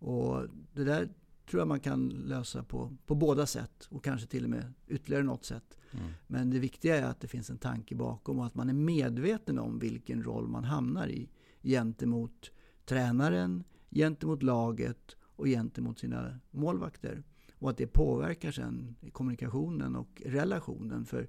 Och 0.00 0.46
det 0.74 0.84
där 0.84 1.08
tror 1.50 1.60
jag 1.60 1.68
man 1.68 1.80
kan 1.80 2.08
lösa 2.08 2.62
på, 2.62 2.96
på 3.06 3.14
båda 3.14 3.46
sätt 3.46 3.88
och 3.90 4.04
kanske 4.04 4.26
till 4.26 4.44
och 4.44 4.50
med 4.50 4.72
ytterligare 4.86 5.24
något 5.24 5.44
sätt. 5.44 5.78
Mm. 5.90 6.10
Men 6.26 6.50
det 6.50 6.58
viktiga 6.58 6.96
är 6.96 7.02
att 7.02 7.20
det 7.20 7.28
finns 7.28 7.50
en 7.50 7.58
tanke 7.58 7.94
bakom 7.94 8.38
och 8.38 8.46
att 8.46 8.54
man 8.54 8.68
är 8.68 8.74
medveten 8.74 9.58
om 9.58 9.78
vilken 9.78 10.22
roll 10.22 10.48
man 10.48 10.64
hamnar 10.64 11.08
i 11.08 11.28
gentemot 11.62 12.50
tränaren, 12.84 13.64
gentemot 13.90 14.42
laget 14.42 15.16
och 15.20 15.46
gentemot 15.46 15.98
sina 15.98 16.38
målvakter. 16.50 17.22
Och 17.58 17.70
att 17.70 17.76
det 17.76 17.86
påverkar 17.86 18.50
sen 18.50 18.96
kommunikationen 19.12 19.96
och 19.96 20.22
relationen. 20.26 21.06
För 21.06 21.28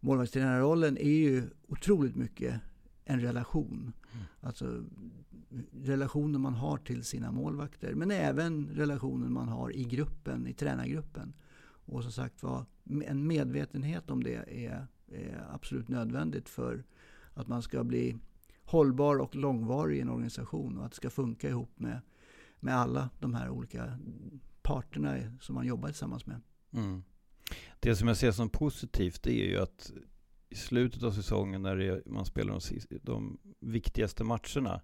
målvaktstränarrollen 0.00 0.98
är 0.98 1.10
ju 1.10 1.42
otroligt 1.68 2.16
mycket 2.16 2.60
en 3.04 3.20
relation. 3.20 3.92
Alltså 4.40 4.84
relationen 5.72 6.40
man 6.40 6.54
har 6.54 6.78
till 6.78 7.04
sina 7.04 7.32
målvakter. 7.32 7.94
Men 7.94 8.10
även 8.10 8.68
relationen 8.68 9.32
man 9.32 9.48
har 9.48 9.76
i 9.76 9.84
gruppen, 9.84 10.46
i 10.46 10.52
tränargruppen. 10.52 11.32
Och 11.62 12.02
som 12.02 12.12
sagt 12.12 12.42
var, 12.42 12.64
en 13.04 13.26
medvetenhet 13.26 14.10
om 14.10 14.22
det 14.22 14.34
är, 14.34 14.86
är 15.08 15.46
absolut 15.50 15.88
nödvändigt 15.88 16.48
för 16.48 16.84
att 17.34 17.48
man 17.48 17.62
ska 17.62 17.84
bli 17.84 18.16
hållbar 18.64 19.16
och 19.16 19.36
långvarig 19.36 19.98
i 19.98 20.00
en 20.00 20.08
organisation 20.08 20.78
och 20.78 20.84
att 20.84 20.90
det 20.90 20.96
ska 20.96 21.10
funka 21.10 21.48
ihop 21.48 21.70
med, 21.80 22.00
med 22.60 22.76
alla 22.76 23.10
de 23.18 23.34
här 23.34 23.50
olika 23.50 23.98
parterna 24.62 25.16
som 25.40 25.54
man 25.54 25.66
jobbar 25.66 25.88
tillsammans 25.88 26.26
med. 26.26 26.40
Mm. 26.72 27.02
Det 27.80 27.96
som 27.96 28.08
jag 28.08 28.16
ser 28.16 28.32
som 28.32 28.48
positivt 28.48 29.26
är 29.26 29.46
ju 29.46 29.58
att 29.58 29.92
i 30.50 30.54
slutet 30.54 31.02
av 31.02 31.10
säsongen 31.10 31.62
när 31.62 31.80
är, 31.80 32.02
man 32.06 32.24
spelar 32.24 32.54
de, 32.54 32.98
de 33.02 33.38
viktigaste 33.60 34.24
matcherna 34.24 34.80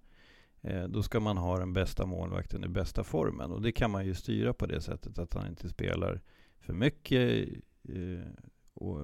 eh, 0.60 0.84
då 0.84 1.02
ska 1.02 1.20
man 1.20 1.36
ha 1.36 1.58
den 1.58 1.72
bästa 1.72 2.06
målvakten 2.06 2.64
i 2.64 2.68
bästa 2.68 3.04
formen. 3.04 3.50
Och 3.50 3.62
det 3.62 3.72
kan 3.72 3.90
man 3.90 4.06
ju 4.06 4.14
styra 4.14 4.52
på 4.52 4.66
det 4.66 4.80
sättet 4.80 5.18
att 5.18 5.34
han 5.34 5.46
inte 5.46 5.68
spelar 5.68 6.20
för 6.58 6.72
mycket 6.72 7.48
eh, 7.88 8.30
och 8.74 9.00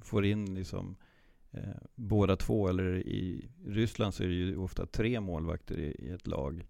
får 0.00 0.24
in 0.24 0.54
liksom 0.54 0.96
eh, 1.50 1.76
båda 1.94 2.36
två. 2.36 2.68
Eller 2.68 2.96
i 2.96 3.50
Ryssland 3.64 4.14
så 4.14 4.22
är 4.22 4.28
det 4.28 4.34
ju 4.34 4.56
ofta 4.56 4.86
tre 4.86 5.20
målvakter 5.20 5.78
i, 5.78 6.06
i 6.06 6.10
ett 6.10 6.26
lag. 6.26 6.66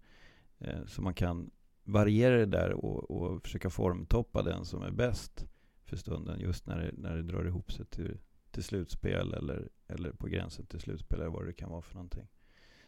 Eh, 0.59 0.85
så 0.85 1.01
man 1.01 1.13
kan 1.13 1.51
variera 1.83 2.37
det 2.37 2.45
där 2.45 2.73
och, 2.73 3.11
och 3.11 3.41
försöka 3.41 3.69
formtoppa 3.69 4.43
den 4.43 4.65
som 4.65 4.81
är 4.81 4.91
bäst 4.91 5.45
för 5.83 5.97
stunden 5.97 6.39
just 6.39 6.65
när 6.65 6.77
det, 6.77 6.91
när 6.97 7.15
det 7.15 7.23
drar 7.23 7.45
ihop 7.45 7.71
sig 7.71 7.85
till, 7.85 8.17
till 8.51 8.63
slutspel 8.63 9.33
eller, 9.33 9.69
eller 9.87 10.11
på 10.11 10.27
gränsen 10.27 10.65
till 10.65 10.79
slutspel 10.79 11.19
eller 11.19 11.29
vad 11.29 11.45
det 11.45 11.53
kan 11.53 11.69
vara 11.69 11.81
för 11.81 11.93
någonting. 11.93 12.27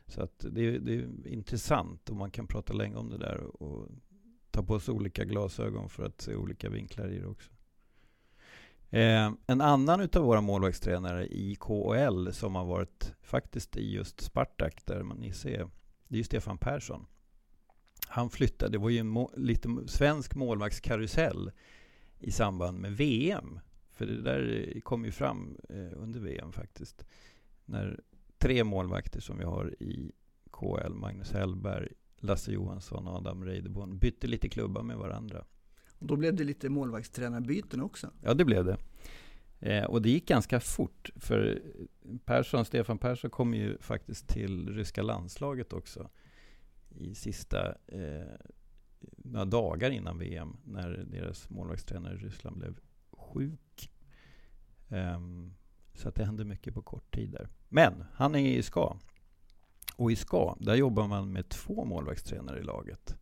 Så 0.08 0.22
att 0.22 0.46
det, 0.51 0.79
det 0.79 0.93
är 0.93 1.27
intressant 1.27 2.10
och 2.10 2.15
man 2.15 2.32
kan 2.32 2.48
prata 2.48 2.74
länge 2.74 2.96
om 2.96 3.10
det 3.10 3.17
där 3.17 3.38
och, 3.38 3.62
och 3.62 3.89
ta 4.51 4.63
på 4.63 4.79
sig 4.79 4.93
olika 4.93 5.25
glasögon 5.25 5.89
för 5.89 6.05
att 6.05 6.22
se 6.22 6.36
olika 6.36 6.70
vinklar 6.70 7.08
i 7.08 7.20
det 7.20 7.27
också. 7.27 7.51
Eh, 8.89 9.32
en 9.48 9.62
annan 9.62 10.01
utav 10.01 10.24
våra 10.24 10.41
målvaktstränare 10.41 11.27
i 11.27 11.55
KHL 11.55 12.32
som 12.32 12.55
har 12.55 12.65
varit 12.65 13.13
faktiskt 13.22 13.77
i 13.77 13.93
just 13.93 14.22
Spartak 14.22 14.86
där 14.86 15.03
man 15.03 15.17
ni 15.17 15.34
ser, 15.34 15.70
det 16.08 16.15
är 16.15 16.17
ju 16.17 16.24
Stefan 16.24 16.58
Persson. 16.58 17.05
Han 18.08 18.29
flyttade, 18.29 18.72
det 18.72 18.77
var 18.77 18.89
ju 18.89 18.98
en 18.98 19.08
må, 19.08 19.32
lite 19.36 19.70
svensk 19.88 20.36
målvaktskarusell 20.36 21.51
i 22.20 22.32
samband 22.32 22.79
med 22.79 22.98
VM. 22.98 23.60
För 23.93 24.05
det 24.05 24.21
där 24.21 24.73
kom 24.83 25.05
ju 25.05 25.12
fram 25.12 25.57
eh, 25.69 25.91
under 25.95 26.19
VM 26.19 26.51
faktiskt. 26.51 27.05
När 27.65 28.00
tre 28.38 28.63
målvakter 28.63 29.19
som 29.19 29.38
vi 29.38 29.43
har 29.43 29.83
i 29.83 30.12
KL, 30.51 30.93
Magnus 30.93 31.31
Hellberg, 31.31 31.91
Lasse 32.17 32.51
Johansson 32.51 33.07
och 33.07 33.15
Adam 33.15 33.45
Reideborn, 33.45 33.97
bytte 33.97 34.27
lite 34.27 34.50
klubbar 34.50 34.83
med 34.83 34.97
varandra. 34.97 35.45
Och 36.00 36.07
då 36.07 36.15
blev 36.15 36.35
det 36.35 36.43
lite 36.43 36.69
målvaktstränarbyten 36.69 37.81
också? 37.81 38.09
Ja, 38.21 38.33
det 38.33 38.45
blev 38.45 38.65
det. 38.65 38.77
Eh, 39.59 39.85
och 39.85 40.01
det 40.01 40.09
gick 40.09 40.27
ganska 40.27 40.59
fort, 40.59 41.09
för 41.15 41.62
Persson, 42.25 42.65
Stefan 42.65 42.97
Persson 42.97 43.29
kom 43.29 43.53
ju 43.53 43.77
faktiskt 43.77 44.27
till 44.27 44.75
ryska 44.75 45.01
landslaget 45.01 45.73
också 45.73 46.09
i 46.89 47.15
sista 47.15 47.75
eh, 47.88 48.35
några 49.17 49.45
dagar 49.45 49.89
innan 49.89 50.17
VM 50.17 50.57
när 50.63 51.05
deras 51.12 51.50
målvaktstränare 51.50 52.13
i 52.13 52.17
Ryssland 52.17 52.57
blev 52.57 52.79
sjuk. 53.33 53.91
Um, 54.89 55.53
så 55.93 56.09
att 56.09 56.15
det 56.15 56.25
hände 56.25 56.45
mycket 56.45 56.73
på 56.73 56.81
kort 56.81 57.15
tid 57.15 57.31
där. 57.31 57.49
Men 57.69 58.03
han 58.13 58.35
är 58.35 58.39
i 58.39 58.63
SKA. 58.63 58.97
Och 59.95 60.11
i 60.11 60.15
SKA, 60.15 60.55
där 60.59 60.75
jobbar 60.75 61.07
man 61.07 61.31
med 61.31 61.49
två 61.49 61.85
målvaktstränare 61.85 62.59
i 62.59 62.63
laget. 62.63 63.17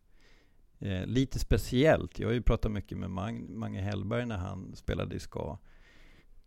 Eh, 0.78 1.06
lite 1.06 1.38
speciellt. 1.38 2.18
Jag 2.18 2.28
har 2.28 2.32
ju 2.32 2.42
pratat 2.42 2.72
mycket 2.72 2.98
med 2.98 3.10
Mang, 3.10 3.58
Mange 3.58 3.80
Hellberg 3.80 4.26
när 4.26 4.38
han 4.38 4.76
spelade 4.76 5.16
i 5.16 5.18
SKA. 5.18 5.58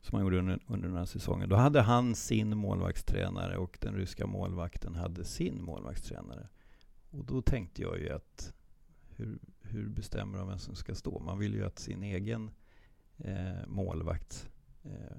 Som 0.02 0.16
han 0.16 0.22
gjorde 0.22 0.40
under, 0.40 0.60
under 0.68 0.90
några 0.90 1.06
säsonger. 1.06 1.48
Då 1.48 1.56
hade 1.56 1.82
han 1.82 2.16
sin 2.16 2.58
målvaktstränare 2.58 3.58
och 3.58 3.78
den 3.82 3.96
ryska 3.96 4.28
målvakten 4.28 4.96
hade 4.96 5.26
sin 5.26 5.64
målvaktstränare. 5.64 6.48
Och 7.10 7.26
då 7.26 7.42
tänkte 7.42 7.82
jag 7.82 8.00
ju 8.00 8.10
att 8.10 8.54
hur, 9.10 9.40
hur 9.62 9.90
bestämmer 9.90 10.38
de 10.38 10.48
vem 10.48 10.60
som 10.60 10.76
ska 10.76 10.96
stå? 10.96 11.20
Man 11.20 11.40
vill 11.40 11.54
ju 11.54 11.66
att 11.66 11.80
sin 11.80 12.04
egen 12.04 12.52
eh, 13.18 13.68
målvakt 13.68 14.50
eh, 14.84 15.18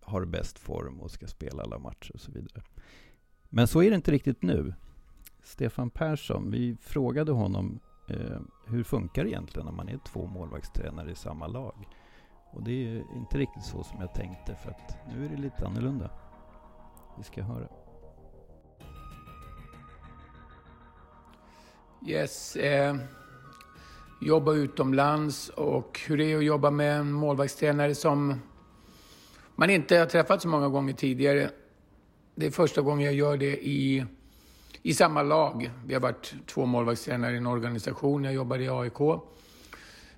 har 0.00 0.24
bäst 0.24 0.58
form 0.58 1.00
och 1.00 1.10
ska 1.10 1.26
spela 1.26 1.62
alla 1.62 1.78
matcher 1.78 2.10
och 2.14 2.20
så 2.20 2.32
vidare. 2.32 2.62
Men 3.48 3.68
så 3.68 3.82
är 3.82 3.90
det 3.90 3.96
inte 3.96 4.10
riktigt 4.10 4.42
nu. 4.42 4.74
Stefan 5.42 5.90
Persson, 5.90 6.50
vi 6.50 6.76
frågade 6.80 7.32
honom 7.32 7.80
eh, 8.08 8.40
hur 8.66 8.82
funkar 8.82 9.24
det 9.24 9.30
egentligen 9.30 9.66
när 9.66 9.72
man 9.72 9.88
är 9.88 9.98
två 9.98 10.26
målvaktstränare 10.26 11.10
i 11.10 11.14
samma 11.14 11.46
lag? 11.46 11.88
Och 12.52 12.62
det 12.62 12.70
är 12.70 13.04
inte 13.16 13.38
riktigt 13.38 13.64
så 13.64 13.82
som 13.82 14.00
jag 14.00 14.14
tänkte 14.14 14.54
för 14.54 14.70
att 14.70 14.98
nu 15.12 15.24
är 15.24 15.28
det 15.28 15.36
lite 15.36 15.66
annorlunda. 15.66 16.10
Vi 17.18 17.24
ska 17.24 17.42
höra. 17.42 17.68
Yes. 22.06 22.56
Eh, 22.56 22.96
jobba 24.20 24.52
utomlands 24.52 25.48
och 25.48 26.00
hur 26.06 26.16
det 26.16 26.32
är 26.32 26.36
att 26.36 26.44
jobba 26.44 26.70
med 26.70 26.98
en 26.98 27.12
målvaktstränare 27.12 27.94
som 27.94 28.40
man 29.54 29.70
inte 29.70 29.98
har 29.98 30.06
träffat 30.06 30.42
så 30.42 30.48
många 30.48 30.68
gånger 30.68 30.92
tidigare. 30.92 31.50
Det 32.34 32.46
är 32.46 32.50
första 32.50 32.80
gången 32.80 33.04
jag 33.04 33.14
gör 33.14 33.36
det 33.36 33.66
i, 33.66 34.04
i 34.82 34.94
samma 34.94 35.22
lag. 35.22 35.70
Vi 35.86 35.94
har 35.94 36.00
varit 36.00 36.34
två 36.46 36.66
målvaktstränare 36.66 37.34
i 37.34 37.36
en 37.36 37.46
organisation. 37.46 38.24
Jag 38.24 38.34
jobbade 38.34 38.64
i 38.64 38.68
AIK. 38.68 39.20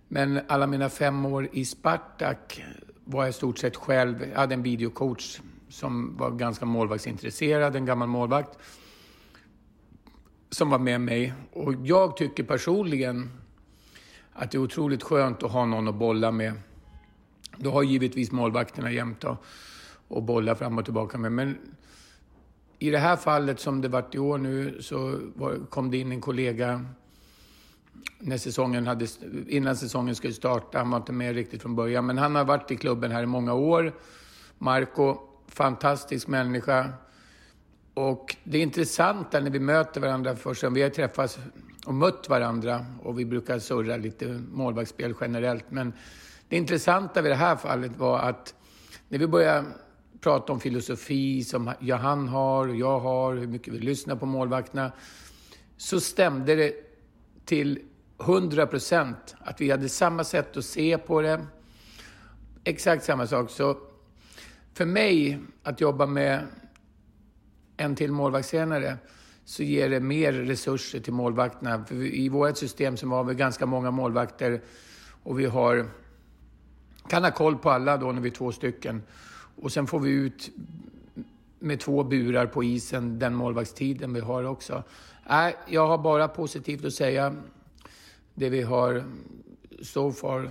Men 0.08 0.40
alla 0.48 0.66
mina 0.66 0.88
fem 0.88 1.26
år 1.26 1.48
i 1.52 1.64
Spartak 1.64 2.64
var 3.04 3.22
jag 3.22 3.30
i 3.30 3.32
stort 3.32 3.58
sett 3.58 3.76
själv. 3.76 4.26
Jag 4.32 4.38
hade 4.38 4.54
en 4.54 4.62
videocoach 4.62 5.40
som 5.68 6.16
var 6.16 6.30
ganska 6.30 6.64
målvaktsintresserad, 6.64 7.76
en 7.76 7.86
gammal 7.86 8.08
målvakt 8.08 8.58
som 10.50 10.70
var 10.70 10.78
med 10.78 11.00
mig. 11.00 11.32
Och 11.52 11.74
jag 11.82 12.16
tycker 12.16 12.42
personligen 12.42 13.30
att 14.40 14.50
det 14.50 14.58
är 14.58 14.62
otroligt 14.62 15.02
skönt 15.02 15.42
att 15.42 15.50
ha 15.50 15.64
någon 15.64 15.88
att 15.88 15.94
bolla 15.94 16.30
med. 16.30 16.52
Då 17.56 17.70
har 17.70 17.82
givetvis 17.82 18.32
målvakterna 18.32 18.92
jämt 18.92 19.24
och, 20.08 20.22
bolla 20.22 20.54
fram 20.54 20.78
och 20.78 20.84
tillbaka 20.84 21.18
med. 21.18 21.32
Men 21.32 21.58
i 22.78 22.90
det 22.90 22.98
här 22.98 23.16
fallet 23.16 23.60
som 23.60 23.80
det 23.80 23.88
varit 23.88 24.14
i 24.14 24.18
år 24.18 24.38
nu 24.38 24.82
så 24.82 25.18
var, 25.34 25.58
kom 25.70 25.90
det 25.90 25.98
in 25.98 26.12
en 26.12 26.20
kollega 26.20 26.84
när 28.18 28.38
säsongen 28.38 28.86
hade, 28.86 29.06
innan 29.48 29.76
säsongen 29.76 30.14
skulle 30.14 30.32
starta. 30.32 30.78
Han 30.78 30.90
var 30.90 30.98
inte 30.98 31.12
med 31.12 31.34
riktigt 31.34 31.62
från 31.62 31.76
början, 31.76 32.06
men 32.06 32.18
han 32.18 32.34
har 32.34 32.44
varit 32.44 32.70
i 32.70 32.76
klubben 32.76 33.10
här 33.10 33.22
i 33.22 33.26
många 33.26 33.54
år. 33.54 33.92
Marco, 34.58 35.16
fantastisk 35.48 36.28
människa. 36.28 36.92
Och 37.94 38.36
det 38.44 38.58
intressanta 38.58 39.40
när 39.40 39.50
vi 39.50 39.60
möter 39.60 40.00
varandra 40.00 40.36
först, 40.36 40.64
vi 40.64 40.82
har 40.82 40.90
träffats 40.90 41.38
och 41.86 41.94
mött 41.94 42.28
varandra 42.28 42.86
och 43.02 43.18
vi 43.18 43.24
brukar 43.24 43.58
surra 43.58 43.96
lite 43.96 44.26
målvaktsspel 44.52 45.14
generellt. 45.20 45.64
Men 45.68 45.92
det 46.48 46.56
intressanta 46.56 47.22
vid 47.22 47.32
det 47.32 47.36
här 47.36 47.56
fallet 47.56 47.96
var 47.96 48.18
att 48.18 48.54
när 49.08 49.18
vi 49.18 49.26
började 49.26 49.66
prata 50.20 50.52
om 50.52 50.60
filosofi 50.60 51.44
som 51.44 51.74
han 52.00 52.28
har 52.28 52.68
och 52.68 52.76
jag 52.76 53.00
har, 53.00 53.34
hur 53.34 53.46
mycket 53.46 53.74
vi 53.74 53.78
lyssnar 53.78 54.16
på 54.16 54.26
målvakterna, 54.26 54.92
så 55.76 56.00
stämde 56.00 56.54
det 56.54 56.74
till 57.44 57.78
100 58.20 58.66
procent 58.66 59.36
att 59.38 59.60
vi 59.60 59.70
hade 59.70 59.88
samma 59.88 60.24
sätt 60.24 60.56
att 60.56 60.64
se 60.64 60.98
på 60.98 61.22
det. 61.22 61.46
Exakt 62.64 63.04
samma 63.04 63.26
sak. 63.26 63.50
Så 63.50 63.78
för 64.74 64.86
mig 64.86 65.38
att 65.62 65.80
jobba 65.80 66.06
med 66.06 66.46
en 67.76 67.96
till 67.96 68.12
målvaktstränare 68.12 68.98
så 69.50 69.62
ger 69.62 69.90
det 69.90 70.00
mer 70.00 70.32
resurser 70.32 71.00
till 71.00 71.12
målvakterna. 71.12 71.84
För 71.84 71.94
I 71.94 72.28
vårt 72.28 72.56
system 72.56 72.96
så 72.96 73.06
har 73.06 73.24
vi 73.24 73.34
ganska 73.34 73.66
många 73.66 73.90
målvakter 73.90 74.60
och 75.22 75.40
vi 75.40 75.46
har, 75.46 75.86
kan 77.08 77.24
ha 77.24 77.30
koll 77.30 77.58
på 77.58 77.70
alla 77.70 77.96
då 77.96 78.12
när 78.12 78.20
vi 78.20 78.28
är 78.28 78.34
två 78.34 78.52
stycken. 78.52 79.02
Och 79.62 79.72
sen 79.72 79.86
får 79.86 80.00
vi 80.00 80.10
ut 80.10 80.50
med 81.58 81.80
två 81.80 82.04
burar 82.04 82.46
på 82.46 82.64
isen 82.64 83.18
den 83.18 83.34
målvaktstiden 83.34 84.14
vi 84.14 84.20
har 84.20 84.44
också. 84.44 84.84
Äh, 85.30 85.48
jag 85.68 85.86
har 85.86 85.98
bara 85.98 86.28
positivt 86.28 86.84
att 86.84 86.94
säga. 86.94 87.36
Det 88.34 88.48
vi 88.48 88.62
har 88.62 89.04
so 89.82 90.12
far 90.12 90.50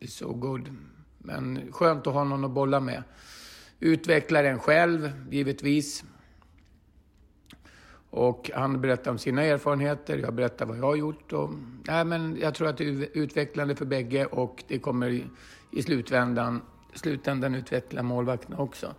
is 0.00 0.14
so 0.14 0.32
good. 0.32 0.76
Men 1.18 1.72
skönt 1.72 2.06
att 2.06 2.14
ha 2.14 2.24
någon 2.24 2.44
att 2.44 2.50
bolla 2.50 2.80
med. 2.80 3.02
Utveckla 3.80 4.42
den 4.42 4.58
själv, 4.58 5.12
givetvis. 5.30 6.04
Och 8.10 8.50
han 8.54 8.80
berättar 8.80 9.10
om 9.10 9.18
sina 9.18 9.42
erfarenheter, 9.42 10.18
jag 10.18 10.34
berättar 10.34 10.66
vad 10.66 10.78
jag 10.78 10.84
har 10.84 10.96
gjort. 10.96 11.32
Och, 11.32 11.50
nej, 11.86 12.04
men 12.04 12.38
jag 12.40 12.54
tror 12.54 12.68
att 12.68 12.76
det 12.76 12.84
är 12.84 13.08
utvecklande 13.12 13.76
för 13.76 13.84
bägge 13.84 14.26
och 14.26 14.64
det 14.68 14.78
kommer 14.78 15.24
i 15.70 15.82
slutändan, 15.82 16.62
slutändan 16.94 17.54
utveckla 17.54 18.02
målvakterna 18.02 18.58
också. 18.58 18.94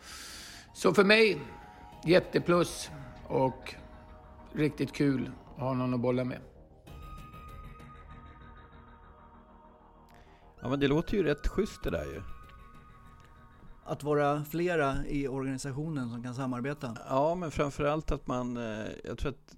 Så 0.74 0.94
för 0.94 1.04
mig, 1.04 1.42
jätteplus 2.06 2.90
och 3.28 3.76
riktigt 4.54 4.94
kul 4.94 5.32
att 5.56 5.62
ha 5.62 5.74
någon 5.74 5.94
att 5.94 6.00
bolla 6.00 6.24
med. 6.24 6.40
Ja 10.62 10.70
men 10.70 10.80
det 10.80 10.88
låter 10.88 11.18
ju 11.18 11.24
rätt 11.24 11.48
schysst 11.48 11.84
det 11.84 11.90
där 11.90 12.06
ju. 12.06 12.22
Att 13.92 14.04
vara 14.04 14.44
flera 14.44 15.08
i 15.08 15.28
organisationen 15.28 16.10
som 16.10 16.24
kan 16.24 16.36
samarbeta. 16.36 16.98
Ja 17.10 17.36
men 17.36 17.52
framförallt 17.52 18.12
att 18.12 18.28
man, 18.28 18.58
eh, 18.58 18.88
jag 19.04 19.18
tror 19.18 19.30
att 19.30 19.56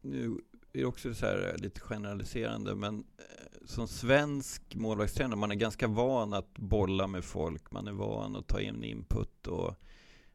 nu 0.00 0.40
är 0.72 0.78
det 0.78 0.84
också 0.84 1.14
så 1.14 1.26
här 1.26 1.52
eh, 1.52 1.62
lite 1.62 1.80
generaliserande 1.80 2.74
men 2.74 2.98
eh, 2.98 3.66
som 3.66 3.88
svensk 3.88 4.74
målvaktstränare, 4.74 5.36
man 5.36 5.50
är 5.50 5.54
ganska 5.54 5.88
van 5.88 6.32
att 6.32 6.58
bolla 6.58 7.06
med 7.06 7.24
folk, 7.24 7.70
man 7.70 7.86
är 7.88 7.92
van 7.92 8.36
att 8.36 8.46
ta 8.46 8.60
in 8.60 8.84
input 8.84 9.46
och 9.46 9.74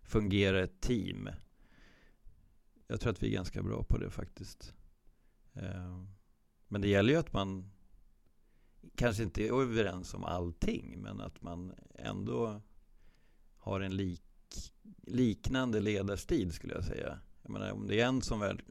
fungera 0.02 0.64
ett 0.64 0.82
team. 0.82 1.30
Jag 2.88 3.02
tror 3.02 3.12
att 3.12 3.24
vi 3.24 3.28
är 3.28 3.34
ganska 3.34 3.64
bra 3.64 3.84
på 3.84 3.98
det 3.98 4.10
faktiskt. 4.10 4.74
Ehm, 5.54 6.08
men 6.68 6.82
det 6.82 6.88
gäller 6.88 7.14
ju 7.14 7.20
att 7.20 7.34
man 7.34 7.72
kanske 8.96 9.24
inte 9.24 9.48
är 9.48 9.62
överens 9.62 10.14
om 10.14 10.24
allting, 10.24 11.02
men 11.02 11.22
att 11.22 11.42
man 11.42 11.74
ändå 11.96 12.62
har 13.60 13.80
en 13.82 13.96
lik, 13.96 14.22
liknande 15.08 15.80
ledarstil 15.80 16.52
skulle 16.52 16.74
jag 16.74 16.84
säga. 16.84 17.20
Jag 17.42 17.52
menar, 17.52 17.72
om 17.72 17.88
det 17.88 18.00
är 18.00 18.06
en 18.06 18.22
som 18.22 18.40
väl 18.40 18.62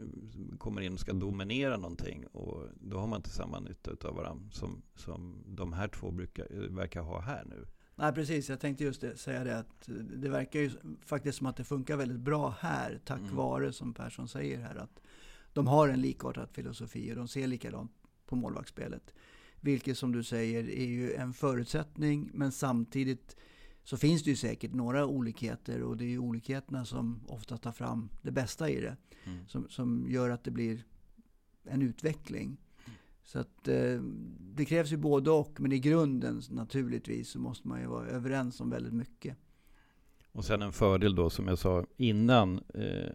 kommer 0.59 0.81
in 0.81 0.93
och 0.93 1.01
ska 1.01 1.13
dominera 1.13 1.77
någonting 1.77 2.27
och 2.27 2.65
då 2.81 2.99
har 2.99 3.07
man 3.07 3.17
inte 3.17 3.31
samma 3.31 3.61
nytta 3.61 4.09
av 4.09 4.15
varandra 4.15 4.51
som, 4.53 4.83
som 4.95 5.45
de 5.47 5.73
här 5.73 5.89
två 5.89 6.11
brukar, 6.11 6.69
verkar 6.69 7.03
ha 7.03 7.21
här 7.21 7.45
nu. 7.45 7.67
Nej 7.95 8.13
precis, 8.13 8.49
jag 8.49 8.61
tänkte 8.61 8.85
just 8.85 9.01
det, 9.01 9.17
säga 9.17 9.45
det 9.45 9.59
att 9.59 9.89
det 10.17 10.29
verkar 10.29 10.61
ju 10.61 10.71
faktiskt 11.05 11.39
som 11.39 11.47
att 11.47 11.57
det 11.57 11.65
funkar 11.65 11.97
väldigt 11.97 12.21
bra 12.21 12.55
här 12.61 13.01
tack 13.05 13.21
mm. 13.21 13.37
vare 13.37 13.73
som 13.73 13.95
Persson 13.95 14.29
säger 14.29 14.61
här 14.61 14.77
att 14.77 15.01
de 15.53 15.67
har 15.67 15.89
en 15.89 16.01
likartad 16.01 16.49
filosofi 16.53 17.13
och 17.13 17.17
de 17.17 17.29
ser 17.29 17.47
likadant 17.47 17.93
på 18.27 18.37
målvaktsspelet. 18.37 19.15
Vilket 19.61 19.99
som 19.99 20.13
du 20.13 20.25
säger 20.25 20.71
är 20.71 20.87
ju 20.87 21.13
en 21.13 21.33
förutsättning 21.33 22.31
men 22.35 22.53
samtidigt 22.53 23.37
så 23.89 23.97
finns 23.97 24.23
det 24.23 24.31
ju 24.31 24.37
säkert 24.37 24.73
några 24.73 25.07
olikheter 25.07 25.83
och 25.83 25.97
det 25.97 26.05
är 26.05 26.09
ju 26.09 26.19
olikheterna 26.19 26.85
som 26.85 27.21
ofta 27.27 27.57
tar 27.57 27.73
fram 27.73 28.09
det 28.23 28.31
bästa 28.31 28.71
i 28.71 28.81
det. 28.81 28.97
Mm. 29.25 29.47
Som, 29.47 29.69
som 29.69 30.07
gör 30.11 30.31
att 30.31 30.45
det 30.45 30.51
blir 30.51 30.85
en 31.65 31.83
utveckling. 31.83 32.57
Så 33.23 33.39
att 33.39 33.69
eh, 33.69 34.01
det 34.41 34.65
krävs 34.65 34.93
ju 34.93 34.97
både 34.97 35.31
och, 35.31 35.61
men 35.61 35.73
i 35.73 35.79
grunden 35.79 36.43
naturligtvis 36.51 37.29
så 37.29 37.39
måste 37.41 37.69
man 37.69 37.81
ju 37.81 37.87
vara 37.87 38.07
överens 38.07 38.61
om 38.61 38.71
väldigt 38.71 38.93
mycket. 38.93 39.37
Och 40.33 40.45
sen 40.45 40.63
en 40.63 40.73
fördel 40.73 41.15
då 41.15 41.31
som 41.31 41.49
jag 41.49 41.59
sa 41.59 41.87
innan 41.97 42.59
eh, 42.75 43.13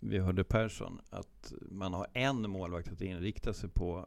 vi 0.00 0.18
hörde 0.18 0.44
Persson, 0.44 1.00
att 1.10 1.52
man 1.70 1.94
har 1.94 2.06
en 2.12 2.50
målvakt 2.50 2.92
att 2.92 3.00
inrikta 3.00 3.52
sig 3.52 3.70
på 3.70 4.06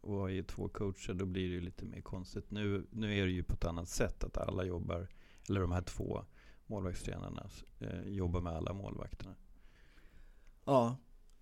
och 0.00 0.32
i 0.32 0.42
två 0.42 0.68
coacher, 0.68 1.14
då 1.14 1.26
blir 1.26 1.48
det 1.48 1.54
ju 1.54 1.60
lite 1.60 1.84
mer 1.84 2.00
konstigt. 2.00 2.50
Nu, 2.50 2.86
nu 2.90 3.18
är 3.18 3.26
det 3.26 3.32
ju 3.32 3.42
på 3.42 3.54
ett 3.54 3.64
annat 3.64 3.88
sätt 3.88 4.24
att 4.24 4.36
alla 4.36 4.64
jobbar, 4.64 5.08
eller 5.48 5.60
de 5.60 5.72
här 5.72 5.82
två 5.82 6.24
målvaktstränarna 6.66 7.46
eh, 7.78 8.08
jobbar 8.08 8.40
med 8.40 8.52
alla 8.52 8.72
målvakterna. 8.72 9.34
Ja, 10.64 10.96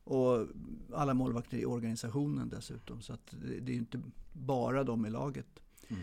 och 0.05 0.47
alla 0.93 1.15
målvakter 1.15 1.57
i 1.57 1.67
organisationen 1.67 2.49
dessutom. 2.49 3.03
Så 3.03 3.13
att 3.13 3.27
det, 3.31 3.61
det 3.61 3.73
är 3.73 3.75
ju 3.75 3.81
inte 3.81 4.01
bara 4.33 4.85
de 4.85 5.07
i 5.07 5.11
laget. 5.11 5.63
Mm. 5.89 6.03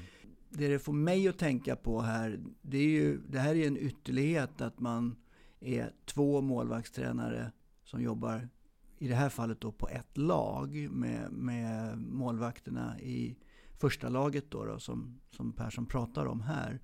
Det 0.49 0.67
det 0.67 0.79
får 0.79 0.93
mig 0.93 1.27
att 1.27 1.37
tänka 1.37 1.75
på 1.75 2.01
här, 2.01 2.39
det, 2.61 2.77
är 2.77 2.89
ju, 2.89 3.17
det 3.27 3.39
här 3.39 3.55
är 3.55 3.67
en 3.67 3.77
ytterlighet 3.77 4.61
att 4.61 4.79
man 4.79 5.15
är 5.59 5.93
två 6.05 6.41
målvaktstränare 6.41 7.51
som 7.83 8.01
jobbar, 8.01 8.49
i 8.97 9.07
det 9.07 9.15
här 9.15 9.29
fallet 9.29 9.61
då 9.61 9.71
på 9.71 9.89
ett 9.89 10.17
lag 10.17 10.89
med, 10.91 11.31
med 11.31 11.97
målvakterna 11.97 12.99
i 12.99 13.37
första 13.77 14.09
laget 14.09 14.51
då, 14.51 14.65
då 14.65 14.79
som, 14.79 15.19
som 15.31 15.53
Persson 15.53 15.85
pratar 15.85 16.25
om 16.25 16.41
här. 16.41 16.79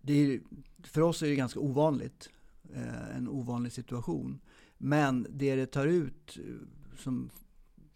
Det 0.00 0.12
är, 0.12 0.40
för 0.82 1.00
oss 1.00 1.22
är 1.22 1.26
det 1.26 1.34
ganska 1.34 1.60
ovanligt, 1.60 2.30
eh, 2.74 3.16
en 3.16 3.28
ovanlig 3.28 3.72
situation. 3.72 4.40
Men 4.78 5.26
det 5.30 5.56
det 5.56 5.66
tar 5.66 5.86
ut, 5.86 6.38
eh, 6.38 6.54
som, 6.98 7.30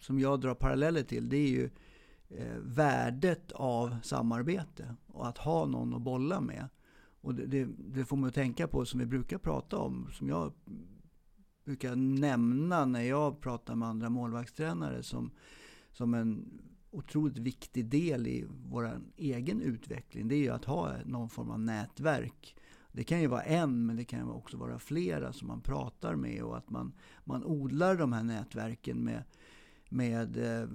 som 0.01 0.21
jag 0.21 0.41
drar 0.41 0.55
paralleller 0.55 1.03
till, 1.03 1.29
det 1.29 1.37
är 1.37 1.49
ju 1.49 1.71
eh, 2.29 2.57
värdet 2.63 3.53
av 3.53 3.97
samarbete 4.03 4.95
och 5.07 5.29
att 5.29 5.39
ha 5.39 5.67
någon 5.67 5.95
att 5.95 6.03
bolla 6.03 6.41
med. 6.41 6.69
Och 7.21 7.35
det, 7.35 7.47
det, 7.47 7.69
det, 7.79 8.05
får 8.05 8.17
man 8.17 8.29
att 8.29 8.35
tänka 8.35 8.69
på 8.69 8.85
som 8.85 9.01
vi 9.01 9.07
brukar 9.07 9.39
prata 9.39 9.79
om, 9.79 10.09
som 10.13 10.29
jag 10.29 10.53
brukar 11.65 11.97
nämna 11.97 12.85
när 12.85 13.03
jag 13.03 13.41
pratar 13.41 13.75
med 13.75 13.89
andra 13.89 14.11
målvaktstränare 14.11 15.03
som, 15.03 15.31
som 15.93 16.15
en 16.15 16.61
otroligt 16.91 17.39
viktig 17.39 17.87
del 17.87 18.27
i 18.27 18.47
vår 18.69 19.01
egen 19.17 19.61
utveckling. 19.61 20.29
Det 20.29 20.35
är 20.35 20.39
ju 20.39 20.51
att 20.51 20.65
ha 20.65 20.93
någon 21.05 21.29
form 21.29 21.51
av 21.51 21.61
nätverk 21.61 22.57
det 22.95 23.05
kan 23.05 23.21
ju 23.21 23.27
vara 23.27 23.43
en, 23.43 23.87
men 23.87 23.97
det 23.97 24.05
kan 24.05 24.31
också 24.31 24.57
vara 24.57 24.79
flera 24.79 25.33
som 25.33 25.49
man 25.49 25.61
pratar 25.61 26.15
med 26.15 26.43
och 26.43 26.57
att 26.57 26.71
man, 26.71 26.93
man 27.25 27.45
odlar 27.45 27.97
de 27.97 28.13
här 28.13 28.23
nätverken 28.23 29.05
med, 29.05 29.23
med 29.89 30.37
eh, 30.37 30.69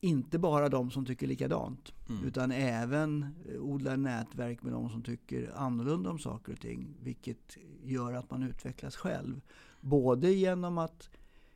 inte 0.00 0.38
bara 0.38 0.68
de 0.68 0.90
som 0.90 1.06
tycker 1.06 1.26
likadant, 1.26 1.92
mm. 2.08 2.24
utan 2.24 2.50
även 2.52 3.26
odlar 3.58 3.96
nätverk 3.96 4.62
med 4.62 4.72
de 4.72 4.90
som 4.90 5.02
tycker 5.02 5.52
annorlunda 5.56 6.10
om 6.10 6.18
saker 6.18 6.52
och 6.52 6.60
ting. 6.60 6.96
Vilket 7.00 7.56
gör 7.82 8.12
att 8.12 8.30
man 8.30 8.42
utvecklas 8.42 8.96
själv. 8.96 9.40
Både 9.82 10.30
genom 10.30 10.78
att 10.78 11.10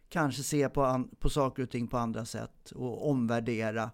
kanske 0.08 0.42
se 0.42 0.68
på, 0.68 1.08
på 1.18 1.30
saker 1.30 1.62
och 1.62 1.70
ting 1.70 1.88
på 1.88 1.98
andra 1.98 2.24
sätt 2.24 2.70
och 2.70 3.10
omvärdera. 3.10 3.90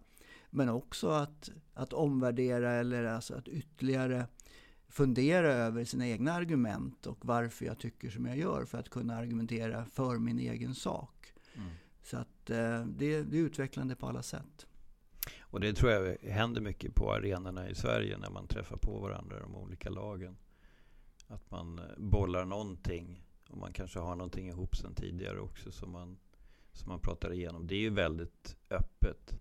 Men 0.51 0.69
också 0.69 1.09
att, 1.09 1.51
att 1.75 1.93
omvärdera 1.93 2.73
eller 2.73 3.05
alltså 3.05 3.35
att 3.35 3.49
ytterligare 3.49 4.27
fundera 4.89 5.53
över 5.53 5.85
sina 5.85 6.09
egna 6.09 6.33
argument 6.33 7.07
och 7.07 7.27
varför 7.27 7.65
jag 7.65 7.79
tycker 7.79 8.11
som 8.11 8.27
jag 8.27 8.37
gör 8.37 8.65
för 8.65 8.79
att 8.79 8.89
kunna 8.89 9.17
argumentera 9.17 9.85
för 9.85 10.19
min 10.19 10.39
egen 10.39 10.75
sak. 10.75 11.33
Mm. 11.55 11.69
Så 12.03 12.17
att 12.17 12.51
eh, 12.51 12.85
det, 12.87 13.23
det 13.23 13.37
är 13.37 13.45
utvecklande 13.45 13.97
på 13.97 14.07
alla 14.07 14.23
sätt. 14.23 14.67
Och 15.41 15.61
det 15.61 15.75
tror 15.75 15.93
jag 15.93 16.19
händer 16.31 16.61
mycket 16.61 16.95
på 16.95 17.13
arenorna 17.13 17.69
i 17.69 17.75
Sverige 17.75 18.19
när 18.19 18.31
man 18.31 18.47
träffar 18.47 18.77
på 18.77 18.99
varandra, 18.99 19.41
de 19.41 19.57
olika 19.57 19.91
lagen. 19.91 20.37
Att 21.27 21.51
man 21.51 21.81
bollar 21.97 22.45
någonting 22.45 23.25
och 23.53 23.59
man 23.59 23.73
kanske 23.73 23.99
har 23.99 24.17
någonting 24.17 24.49
ihop 24.49 24.77
sen 24.77 24.95
tidigare 24.95 25.41
också 25.41 25.73
som 25.73 25.91
man, 25.91 26.19
som 26.73 26.89
man 26.89 27.01
pratar 27.01 27.33
igenom. 27.33 27.67
Det 27.67 27.75
är 27.75 27.81
ju 27.81 27.91
väldigt 27.91 28.57
öppet 28.71 29.41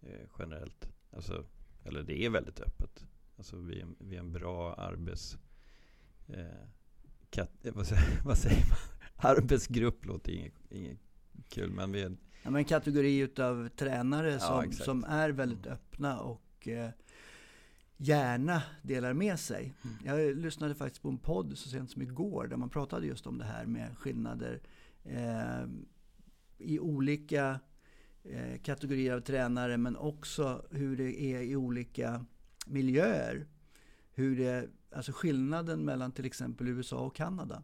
eh, 0.00 0.28
generellt. 0.38 0.88
Alltså, 1.10 1.44
eller 1.84 2.02
det 2.02 2.24
är 2.24 2.30
väldigt 2.30 2.60
öppet. 2.60 3.04
Alltså 3.36 3.56
vi 3.56 3.80
är, 3.80 3.88
vi 3.98 4.16
är 4.16 4.20
en 4.20 4.32
bra 4.32 4.74
arbets... 4.74 5.38
Eh, 6.28 6.44
kat, 7.30 7.50
eh, 7.62 7.74
vad, 7.74 7.86
säger, 7.86 8.20
vad, 8.24 8.38
säger, 8.38 8.64
man? 8.68 8.78
Arbetsgrupp 9.16 10.04
låter 10.04 10.32
inget, 10.32 10.54
inget 10.70 10.98
kul 11.48 11.70
men 11.70 11.92
vi 11.92 12.02
är... 12.02 12.16
Ja, 12.42 12.50
men 12.50 12.64
kategori 12.64 13.18
utav 13.18 13.68
tränare 13.68 14.40
som, 14.40 14.64
ja, 14.64 14.84
som 14.84 15.04
är 15.04 15.30
väldigt 15.30 15.66
öppna 15.66 16.20
och 16.20 16.68
eh, 16.68 16.90
gärna 17.98 18.62
delar 18.82 19.12
med 19.12 19.38
sig. 19.38 19.74
Mm. 19.84 19.96
Jag 20.04 20.36
lyssnade 20.36 20.74
faktiskt 20.74 21.02
på 21.02 21.08
en 21.08 21.18
podd 21.18 21.58
så 21.58 21.68
sent 21.68 21.90
som 21.90 22.02
igår 22.02 22.46
där 22.46 22.56
man 22.56 22.70
pratade 22.70 23.06
just 23.06 23.26
om 23.26 23.38
det 23.38 23.44
här 23.44 23.66
med 23.66 23.98
skillnader 23.98 24.60
eh, 25.04 25.66
i 26.58 26.78
olika 26.78 27.60
eh, 28.24 28.60
kategorier 28.62 29.14
av 29.14 29.20
tränare 29.20 29.76
men 29.76 29.96
också 29.96 30.66
hur 30.70 30.96
det 30.96 31.20
är 31.20 31.42
i 31.42 31.56
olika 31.56 32.24
miljöer. 32.66 33.46
Hur 34.10 34.36
det, 34.36 34.68
alltså 34.92 35.12
skillnaden 35.12 35.84
mellan 35.84 36.12
till 36.12 36.24
exempel 36.24 36.68
USA 36.68 36.98
och 36.98 37.16
Kanada. 37.16 37.62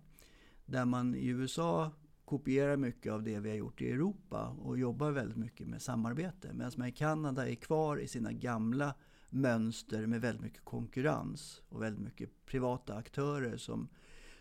Där 0.67 0.85
man 0.85 1.15
i 1.15 1.27
USA 1.27 1.91
kopierar 2.25 2.77
mycket 2.77 3.13
av 3.13 3.23
det 3.23 3.41
vi 3.41 3.49
har 3.49 3.57
gjort 3.57 3.83
i 3.83 3.91
Europa 3.91 4.49
och 4.49 4.79
jobbar 4.79 5.11
väldigt 5.11 5.37
mycket 5.37 5.67
med 5.67 5.83
samarbete. 5.83 6.53
Medan 6.53 6.73
man 6.77 6.89
i 6.89 6.93
Kanada 6.93 7.49
är 7.49 7.55
kvar 7.55 7.97
i 7.97 8.09
sina 8.09 8.33
gamla 8.33 8.95
mönster 9.35 10.07
med 10.07 10.21
väldigt 10.21 10.43
mycket 10.43 10.65
konkurrens 10.65 11.63
och 11.69 11.83
väldigt 11.83 12.05
mycket 12.05 12.47
privata 12.47 12.95
aktörer 12.95 13.57
som, 13.57 13.89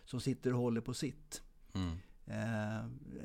som 0.04 0.20
sitter 0.20 0.52
och 0.52 0.58
håller 0.58 0.80
på 0.80 0.94
sitt. 0.94 1.42
Mm. 1.74 1.96
Eh, 2.26 2.84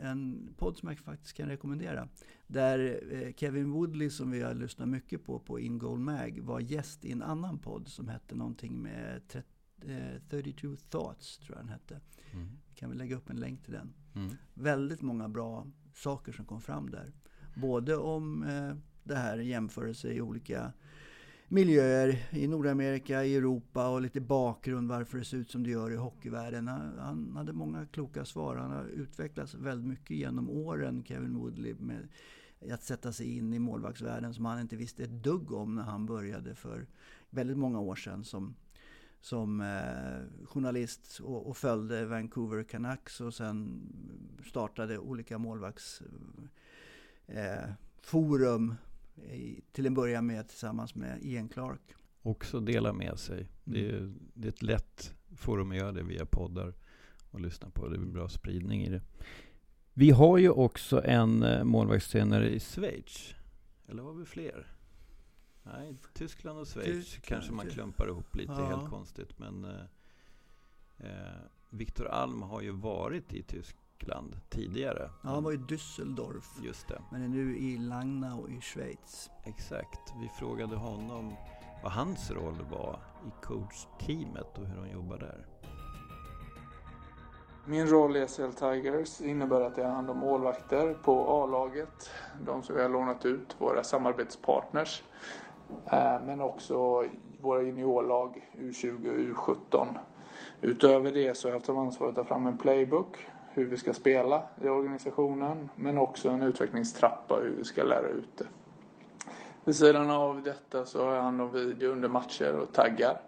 en 0.10 0.54
podd 0.58 0.78
som 0.78 0.90
jag 0.90 1.00
faktiskt 1.00 1.34
kan 1.34 1.50
rekommendera. 1.50 2.08
Där 2.48 3.04
eh, 3.12 3.34
Kevin 3.34 3.72
Woodley 3.72 4.10
som 4.10 4.32
vi 4.32 4.42
har 4.42 4.54
lyssnat 4.54 4.90
mycket 4.90 5.24
på 5.24 5.40
på 5.40 5.60
In 5.60 5.78
Goal 5.78 6.00
Mag 6.00 6.40
var 6.44 6.60
gäst 6.60 7.06
i 7.06 7.12
en 7.12 7.22
annan 7.22 7.60
podd 7.60 7.88
som 7.88 8.08
hette 8.08 8.36
någonting 8.36 8.82
med 8.82 9.22
32 10.30 10.68
eh, 10.68 10.76
Thoughts 10.76 11.38
tror 11.38 11.58
jag 11.58 11.66
den 11.66 11.74
hette. 11.74 12.02
Mm. 12.34 12.48
Vi 12.68 12.76
kan 12.76 12.90
väl 12.90 12.98
lägga 12.98 13.16
upp 13.16 13.30
en 13.30 13.40
länk 13.40 13.64
till 13.64 13.74
den. 13.74 13.94
Mm. 14.16 14.36
Väldigt 14.54 15.02
många 15.02 15.30
bra 15.30 15.68
saker 15.94 16.32
som 16.32 16.46
kom 16.46 16.62
fram 16.62 16.90
där. 16.90 17.14
Både 17.56 17.96
om 17.98 18.46
det 19.04 19.16
här 19.16 19.38
jämförelse 19.38 20.14
i 20.14 20.22
olika 20.22 20.74
miljöer 21.52 22.28
i 22.32 22.48
Nordamerika, 22.48 23.24
i 23.24 23.36
Europa 23.36 23.90
och 23.90 24.02
lite 24.02 24.22
bakgrund 24.22 24.90
varför 24.90 25.18
det 25.18 25.26
ser 25.26 25.38
ut 25.38 25.52
som 25.52 25.64
det 25.64 25.70
gör 25.70 25.92
i 25.92 25.96
hockeyvärlden. 25.96 26.68
Han, 26.68 27.34
hade 27.36 27.54
många 27.54 27.86
kloka 27.86 28.26
svar. 28.26 28.56
Han 28.56 28.72
har 28.72 28.86
utvecklats 28.86 29.54
väldigt 29.54 29.88
mycket 29.88 30.18
genom 30.18 30.50
åren, 30.50 31.04
Kevin 31.08 31.38
Woodley, 31.38 31.76
med 31.80 32.08
att 32.72 32.84
sätta 32.84 33.14
sig 33.14 33.38
in 33.38 33.54
i 33.54 33.60
målvaktsvärlden 33.60 34.34
som 34.34 34.46
han 34.46 34.60
inte 34.60 34.76
visste 34.76 35.04
ett 35.04 35.24
dugg 35.24 35.52
om 35.52 35.76
när 35.76 35.84
han 35.84 36.06
började 36.06 36.56
för 36.56 36.88
väldigt 37.30 37.58
många 37.58 37.80
år 37.80 37.96
sedan 37.96 38.24
som, 38.24 38.56
som 39.22 39.62
eh, 39.62 40.48
journalist 40.48 41.20
och, 41.24 41.48
och, 41.50 41.58
följde 41.58 42.06
Vancouver 42.06 42.64
Canucks 42.64 43.22
och 43.22 43.34
sen 43.34 43.82
startade 44.46 44.98
olika 44.98 45.38
målvaktsforum 45.38 46.50
eh, 47.28 48.89
till 49.72 49.86
en 49.86 49.94
början 49.94 50.26
med 50.26 50.48
tillsammans 50.48 50.96
med 50.96 51.20
Ian 51.22 51.50
Clark. 51.50 51.96
Också 52.22 52.60
dela 52.60 52.94
med 52.94 53.20
sig. 53.20 53.50
Det, 53.64 53.90
är, 53.90 53.98
mm. 53.98 54.20
det 54.34 54.48
är 54.48 54.52
ett 54.52 54.62
lätt 54.62 55.14
forum 55.36 55.72
att 55.72 55.78
göra 55.78 55.92
det 55.92 56.04
via 56.04 56.26
poddar 56.26 56.74
och 57.32 57.40
lyssna 57.40 57.70
på. 57.70 57.88
Det 57.88 57.96
är 57.96 58.00
bra 58.00 58.30
spridning 58.30 58.84
i 58.84 58.90
det. 58.90 59.02
Vi 59.94 60.12
har 60.12 60.38
ju 60.38 60.50
också 60.50 61.02
en 61.06 61.44
eh, 61.44 61.64
målvaktstränare 61.64 62.50
i 62.50 62.60
Schweiz. 62.60 63.36
Eller 63.88 64.04
har 64.04 64.14
vi 64.14 64.26
fler? 64.26 64.68
Nej, 65.64 65.96
Tyskland 66.14 66.60
och 66.60 66.68
Schweiz 66.68 67.06
Tyskland, 67.06 67.24
kanske 67.24 67.52
man 67.52 67.68
klumpar 67.68 68.08
ihop 68.08 68.36
lite 68.36 68.52
ja. 68.52 68.66
helt 68.66 68.90
konstigt. 68.90 69.40
Men 69.40 69.66
eh, 69.66 69.82
eh, 70.98 71.42
Viktor 71.70 72.08
Alm 72.08 72.42
har 72.42 72.62
ju 72.62 72.72
varit 72.72 73.34
i 73.34 73.44
Tyskland 73.44 73.89
tidigare. 74.50 75.10
Ja, 75.24 75.30
han 75.30 75.44
var 75.44 75.52
i 75.52 75.58
Düsseldorf. 75.58 76.64
Just 76.64 76.88
det. 76.88 77.02
Men 77.12 77.24
är 77.24 77.28
nu 77.28 77.58
i 77.58 77.78
Langnau 77.78 78.50
i 78.50 78.62
Schweiz. 78.62 79.30
Exakt. 79.44 80.14
Vi 80.22 80.30
frågade 80.40 80.76
honom 80.76 81.34
vad 81.84 81.92
hans 81.92 82.32
roll 82.32 82.58
var 82.72 83.00
i 83.28 83.46
coachteamet 83.46 84.58
och 84.58 84.66
hur 84.66 84.76
de 84.76 84.90
jobbar 84.90 85.18
där. 85.18 85.46
Min 87.66 87.88
roll 87.88 88.18
i 88.18 88.28
SL 88.28 88.52
Tigers 88.52 89.22
innebär 89.22 89.62
att 89.62 89.78
jag 89.78 89.86
har 89.86 89.92
hand 89.92 90.10
om 90.10 90.18
målvakter 90.18 90.94
på 90.94 91.44
A-laget, 91.44 92.10
de 92.46 92.64
som 92.64 92.76
vi 92.76 92.82
har 92.82 92.90
lånat 92.90 93.26
ut, 93.26 93.56
våra 93.58 93.84
samarbetspartners. 93.84 95.04
Eh, 95.86 96.22
men 96.26 96.42
också 96.42 97.06
våra 97.42 97.62
juniorlag 97.62 98.50
U20 98.58 99.10
och 99.10 99.56
U17. 99.56 99.88
Utöver 100.62 101.12
det 101.12 101.38
så 101.38 101.48
har 101.48 101.52
jag 101.52 101.60
haft 101.60 101.70
ansvar 101.70 102.10
att 102.10 102.16
ta 102.16 102.24
fram 102.24 102.48
en 102.48 102.58
playbook, 102.58 103.18
hur 103.54 103.66
vi 103.66 103.78
ska 103.78 103.94
spela 103.94 104.44
i 104.64 104.68
organisationen, 104.68 105.70
men 105.76 105.98
också 105.98 106.30
en 106.30 106.42
utvecklingstrappa 106.42 107.36
hur 107.36 107.56
vi 107.58 107.64
ska 107.64 107.84
lära 107.84 108.08
ut 108.08 108.38
det. 108.38 108.46
Vid 109.64 109.76
sidan 109.76 110.10
av 110.10 110.44
detta 110.44 110.86
så 110.86 111.06
har 111.06 111.14
jag 111.14 111.22
hand 111.22 111.42
om 111.42 111.52
video 111.52 111.92
under 111.92 112.10
matcher 112.10 112.54
och 112.56 112.74
taggar. 112.74 113.22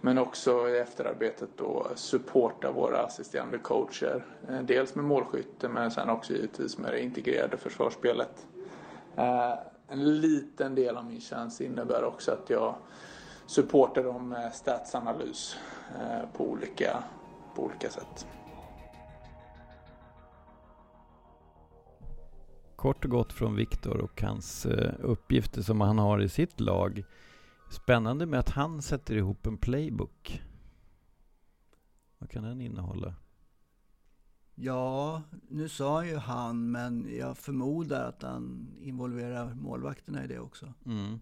Men 0.00 0.18
också 0.18 0.68
i 0.68 0.78
efterarbetet 0.78 1.48
då 1.56 1.86
supporta 1.94 2.72
våra 2.72 2.98
assisterande 2.98 3.58
coacher. 3.58 4.24
Eh, 4.48 4.60
dels 4.62 4.94
med 4.94 5.04
målskytte 5.04 5.68
men 5.68 5.90
sen 5.90 6.10
också 6.10 6.32
givetvis 6.32 6.78
med 6.78 6.92
det 6.92 7.00
integrerade 7.00 7.56
försvarsspelet. 7.56 8.46
Eh, 9.16 9.52
en 9.88 10.20
liten 10.20 10.74
del 10.74 10.96
av 10.96 11.04
min 11.04 11.20
tjänst 11.20 11.60
innebär 11.60 12.04
också 12.04 12.32
att 12.32 12.50
jag 12.50 12.74
supportar 13.46 14.02
dem 14.02 14.28
med 14.28 14.54
statsanalys 14.54 15.56
eh, 16.00 16.28
på 16.36 16.44
olika, 16.44 17.02
på 17.54 17.62
olika 17.62 17.90
sätt. 17.90 18.26
Kort 22.78 23.04
och 23.04 23.10
gott 23.10 23.32
från 23.32 23.56
Viktor 23.56 23.96
och 23.96 24.22
hans 24.22 24.66
uppgifter 24.98 25.62
som 25.62 25.80
han 25.80 25.98
har 25.98 26.20
i 26.20 26.28
sitt 26.28 26.60
lag. 26.60 27.04
Spännande 27.70 28.26
med 28.26 28.40
att 28.40 28.48
han 28.48 28.82
sätter 28.82 29.16
ihop 29.16 29.46
en 29.46 29.56
playbook. 29.56 30.42
Vad 32.18 32.30
kan 32.30 32.42
den 32.42 32.60
innehålla? 32.60 33.14
Ja, 34.54 35.22
nu 35.48 35.68
sa 35.68 36.04
ju 36.04 36.16
han, 36.16 36.70
men 36.70 37.16
jag 37.16 37.38
förmodar 37.38 38.08
att 38.08 38.22
han 38.22 38.68
involverar 38.80 39.54
målvakterna 39.54 40.24
i 40.24 40.26
det 40.26 40.38
också. 40.38 40.72
Mm. 40.86 41.20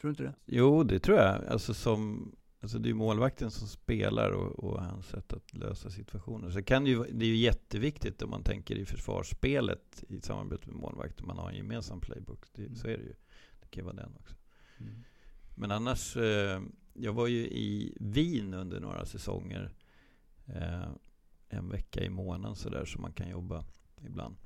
Tror 0.00 0.08
du 0.08 0.08
inte 0.08 0.22
det? 0.22 0.34
Jo, 0.46 0.82
det 0.82 0.98
tror 0.98 1.18
jag. 1.18 1.46
Alltså, 1.46 1.74
som, 1.74 2.32
alltså 2.60 2.78
det 2.78 2.90
är 2.90 2.94
målvakten 2.94 3.50
som 3.50 3.68
spelar 3.68 4.30
och, 4.30 4.64
och 4.64 4.82
hans 4.82 5.06
sätt 5.06 5.32
att 5.32 5.54
lösa 5.54 5.90
situationer. 5.90 6.50
Så 6.50 6.62
kan 6.62 6.84
det, 6.84 6.90
ju, 6.90 7.04
det 7.04 7.24
är 7.24 7.28
ju 7.28 7.36
jätteviktigt 7.36 8.22
om 8.22 8.30
man 8.30 8.42
tänker 8.42 8.76
i 8.76 8.84
försvarsspelet 8.84 10.04
i 10.08 10.20
samarbete 10.20 10.66
med 10.66 10.76
målvakten. 10.76 11.26
Man 11.26 11.38
har 11.38 11.50
en 11.50 11.56
gemensam 11.56 12.00
playbook. 12.00 12.44
Det, 12.52 12.62
mm. 12.62 12.76
Så 12.76 12.88
är 12.88 12.98
det 12.98 13.04
ju. 13.04 13.14
Det 13.60 13.68
kan 13.70 13.80
ju 13.80 13.84
vara 13.84 13.96
den 13.96 14.16
också. 14.20 14.34
Mm. 14.78 15.04
Men 15.54 15.70
annars, 15.70 16.16
eh, 16.16 16.62
jag 16.92 17.12
var 17.12 17.26
ju 17.26 17.46
i 17.46 17.96
Wien 18.00 18.54
under 18.54 18.80
några 18.80 19.06
säsonger. 19.06 19.74
Eh, 20.46 20.88
en 21.48 21.68
vecka 21.68 22.04
i 22.04 22.08
månaden 22.08 22.56
sådär 22.56 22.84
som 22.84 23.02
man 23.02 23.12
kan 23.12 23.28
jobba 23.28 23.64
ibland. 24.00 24.36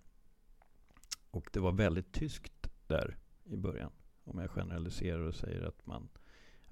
Och 1.30 1.50
det 1.52 1.60
var 1.60 1.72
väldigt 1.72 2.12
tyskt 2.12 2.70
där 2.86 3.16
i 3.44 3.56
början. 3.56 3.92
Om 4.24 4.38
jag 4.38 4.50
generaliserar 4.50 5.20
och 5.20 5.34
säger 5.34 5.62
att 5.62 5.86
man 5.86 6.08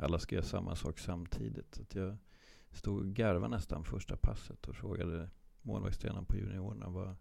alla 0.00 0.18
ska 0.18 0.34
göra 0.34 0.44
samma 0.44 0.76
sak 0.76 0.98
samtidigt. 0.98 1.74
Så 1.74 1.98
jag 1.98 2.16
stod 2.70 3.00
och 3.00 3.06
garvade 3.06 3.56
nästan 3.56 3.84
första 3.84 4.16
passet 4.16 4.68
och 4.68 4.76
frågade 4.76 5.30
målvaktstränaren 5.62 6.24
på 6.24 6.36
juniorerna 6.36 6.88
vad 6.88 7.16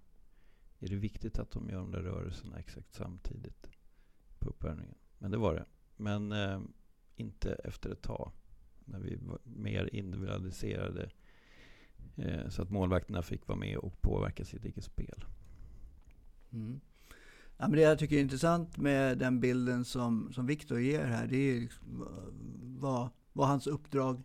är 0.79 0.89
det 0.89 0.95
viktigt 0.95 1.39
att 1.39 1.51
de 1.51 1.69
gör 1.69 1.77
de 1.77 1.91
där 1.91 2.01
rörelserna 2.01 2.59
exakt 2.59 2.93
samtidigt 2.93 3.69
på 4.39 4.49
uppvärmningen? 4.49 4.95
Men 5.17 5.31
det 5.31 5.37
var 5.37 5.55
det. 5.55 5.65
Men 5.95 6.31
eh, 6.31 6.61
inte 7.15 7.53
efter 7.53 7.89
ett 7.89 8.01
tag. 8.01 8.31
När 8.85 8.99
vi 8.99 9.15
var 9.15 9.39
mer 9.43 9.95
individualiserade. 9.95 11.09
Eh, 12.15 12.49
så 12.49 12.61
att 12.61 12.69
målvakterna 12.69 13.21
fick 13.21 13.47
vara 13.47 13.59
med 13.59 13.77
och 13.77 14.01
påverka 14.01 14.45
sitt 14.45 14.65
eget 14.65 14.83
spel. 14.83 15.25
Mm. 16.51 16.81
Ja, 17.61 17.67
men 17.67 17.71
det 17.71 17.81
jag 17.81 17.99
tycker 17.99 18.15
är 18.15 18.21
intressant 18.21 18.77
med 18.77 19.17
den 19.17 19.39
bilden 19.39 19.85
som, 19.85 20.33
som 20.33 20.45
Viktor 20.45 20.79
ger 20.79 21.05
här, 21.05 21.27
det 21.27 21.37
är 21.37 21.61
liksom 21.61 22.07
vad, 22.79 23.09
vad 23.33 23.47
hans 23.47 23.67
uppdrag 23.67 24.23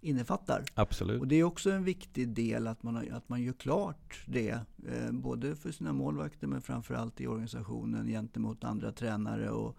innefattar. 0.00 0.64
Absolut. 0.74 1.20
Och 1.20 1.28
det 1.28 1.36
är 1.36 1.44
också 1.44 1.70
en 1.70 1.84
viktig 1.84 2.28
del 2.28 2.66
att 2.66 2.82
man, 2.82 3.12
att 3.12 3.28
man 3.28 3.42
gör 3.42 3.52
klart 3.52 4.24
det. 4.26 4.50
Eh, 4.88 5.12
både 5.12 5.56
för 5.56 5.72
sina 5.72 5.92
målvakter 5.92 6.46
men 6.46 6.62
framförallt 6.62 7.20
i 7.20 7.26
organisationen 7.26 8.06
gentemot 8.06 8.64
andra 8.64 8.92
tränare 8.92 9.50
och 9.50 9.78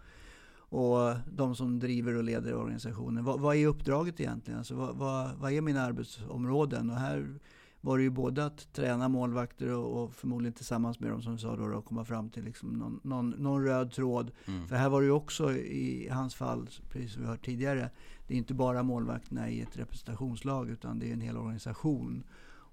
och 0.76 1.16
de 1.32 1.56
som 1.56 1.80
driver 1.80 2.16
och 2.16 2.24
leder 2.24 2.56
organisationen. 2.56 3.24
Vad, 3.24 3.40
vad 3.40 3.56
är 3.56 3.68
uppdraget 3.68 4.20
egentligen? 4.20 4.58
Alltså, 4.58 4.76
vad, 4.76 4.96
vad, 4.96 5.36
vad, 5.38 5.52
är 5.52 5.62
mina 5.62 5.82
arbetsområden? 5.82 6.90
Och 6.90 6.96
här 6.96 7.40
var 7.84 7.98
det 7.98 8.04
ju 8.04 8.10
både 8.10 8.46
att 8.46 8.74
träna 8.74 9.10
målvakter 9.10 9.70
och, 9.70 10.04
och 10.04 10.14
förmodligen 10.14 10.54
tillsammans 10.54 11.00
med 11.00 11.10
dem 11.10 11.22
som 11.22 11.38
sa 11.38 11.56
då, 11.56 11.78
att 11.78 11.86
komma 11.86 12.06
fram 12.06 12.30
till 12.30 12.44
liksom 12.44 12.70
någon, 12.70 13.00
någon, 13.04 13.30
någon 13.30 13.64
röd 13.64 13.92
tråd. 13.92 14.32
Mm. 14.46 14.68
För 14.68 14.76
här 14.76 14.90
var 14.90 15.02
det 15.02 15.06
ju 15.06 15.12
också 15.12 15.52
i 15.52 16.10
hans 16.12 16.36
fall, 16.36 16.70
precis 16.90 17.14
som 17.14 17.22
vi 17.22 17.28
hört 17.28 17.46
tidigare, 17.46 17.90
det 18.28 18.34
är 18.34 18.38
inte 18.38 18.54
bara 18.54 18.84
målvakterna 18.84 19.50
i 19.50 19.62
ett 19.62 19.78
representationslag 19.78 20.70
utan 20.70 21.00
det 21.00 21.10
är 21.10 21.14
en 21.14 21.22
hel 21.22 21.38
organisation. 21.38 22.24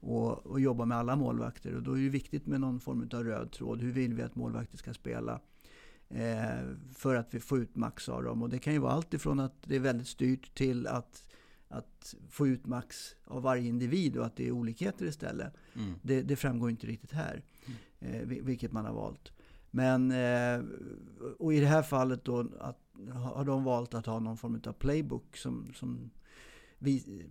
Och, 0.03 0.47
och 0.47 0.61
jobba 0.61 0.85
med 0.85 0.99
alla 0.99 1.17
målvakter. 1.17 1.75
Och 1.75 1.83
då 1.83 1.99
är 1.99 2.03
det 2.03 2.09
viktigt 2.09 2.47
med 2.47 2.61
någon 2.61 2.81
form 2.81 3.09
av 3.13 3.25
röd 3.25 3.53
tråd. 3.53 3.81
Hur 3.81 3.93
vill 3.93 4.15
vi 4.15 4.23
att 4.23 4.37
målvakter 4.37 4.79
ska 4.79 4.95
spela? 4.95 5.41
eh, 6.11 6.77
för 6.95 7.15
att 7.15 7.35
vi 7.35 7.41
får 7.41 7.59
ut 7.59 7.77
max 7.77 8.09
av 8.09 8.23
dem. 8.23 8.43
Och 8.43 8.49
det 8.49 8.59
kan 8.59 8.73
ju 8.73 8.79
vara 8.79 8.93
allt 8.93 9.15
ifrån 9.15 9.41
att 9.41 9.55
det 9.65 9.77
är 9.77 9.81
väldigt 9.81 10.09
styrt 10.09 10.55
till 10.55 10.87
att, 10.87 11.27
att 11.71 12.15
få 12.29 12.47
ut 12.47 12.67
max 12.67 13.17
av 13.25 13.43
varje 13.43 13.69
individ 13.69 14.17
och 14.17 14.27
att 14.27 14.37
det 14.37 14.49
är 14.49 14.51
olikheter 14.51 15.07
istället. 15.07 15.53
Mm. 15.75 15.95
Det, 16.03 16.23
det, 16.23 16.37
framgår 16.37 16.71
inte 16.71 16.87
riktigt 16.87 17.13
här, 17.13 17.45
mm. 18.01 18.31
eh, 18.31 18.45
vilket 18.45 18.73
man 18.73 18.85
har 18.85 18.93
valt. 18.93 19.33
Men, 19.71 20.11
eh, 20.11 20.65
och 21.39 21.55
i 21.55 21.61
det 21.61 21.67
här 21.67 21.83
fallet 21.83 22.25
då 22.25 22.47
att, 22.61 22.79
har 23.13 23.45
de 23.45 23.65
valt 23.65 23.95
att 23.95 24.07
ha 24.07 24.19
någon 24.19 24.37
form 24.37 24.61
av 24.67 24.73
playbook 24.73 25.37
som, 25.37 25.73
som 25.75 26.11
vi, 26.79 27.27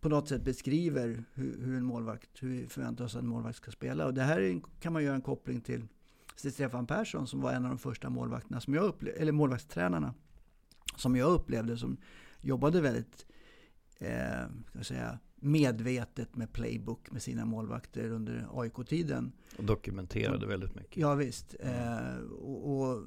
på 0.00 0.08
något 0.08 0.28
sätt 0.28 0.44
beskriver 0.44 1.24
hur, 1.34 1.64
hur 1.64 1.76
en 1.76 1.84
målvakt, 1.84 2.42
hur 2.42 2.48
vi 2.48 2.66
förväntar 2.66 3.04
oss 3.04 3.16
att 3.16 3.22
en 3.22 3.28
målvakt 3.28 3.56
ska 3.56 3.70
spela. 3.70 4.06
Och 4.06 4.14
det 4.14 4.22
här 4.22 4.60
kan 4.80 4.92
man 4.92 5.04
göra 5.04 5.14
en 5.14 5.22
koppling 5.22 5.60
till 5.60 5.86
Stefan 6.36 6.86
Persson 6.86 7.26
som 7.26 7.40
var 7.40 7.52
en 7.52 7.64
av 7.64 7.68
de 7.68 7.78
första 7.78 8.10
målvakterna 8.10 8.60
som 8.60 8.74
jag 8.74 8.84
upplevde, 8.84 9.20
eller 9.20 9.32
målvaktstränarna 9.32 10.14
som 10.96 11.16
jag 11.16 11.32
upplevde 11.32 11.76
som 11.76 11.96
jobbade 12.40 12.80
väldigt 12.80 13.26
eh, 14.02 14.46
ska 14.70 14.84
säga, 14.84 15.18
medvetet 15.36 16.36
med 16.36 16.52
playbook 16.52 17.10
med 17.10 17.22
sina 17.22 17.44
målvakter 17.44 18.10
under 18.10 18.46
AIK-tiden. 18.52 19.32
Och 19.56 19.64
dokumenterade 19.64 20.46
väldigt 20.46 20.74
mycket. 20.74 20.96
Ja, 20.96 21.14
visst. 21.14 21.56
Eh, 21.60 22.16
och, 22.40 22.80
och, 22.80 23.02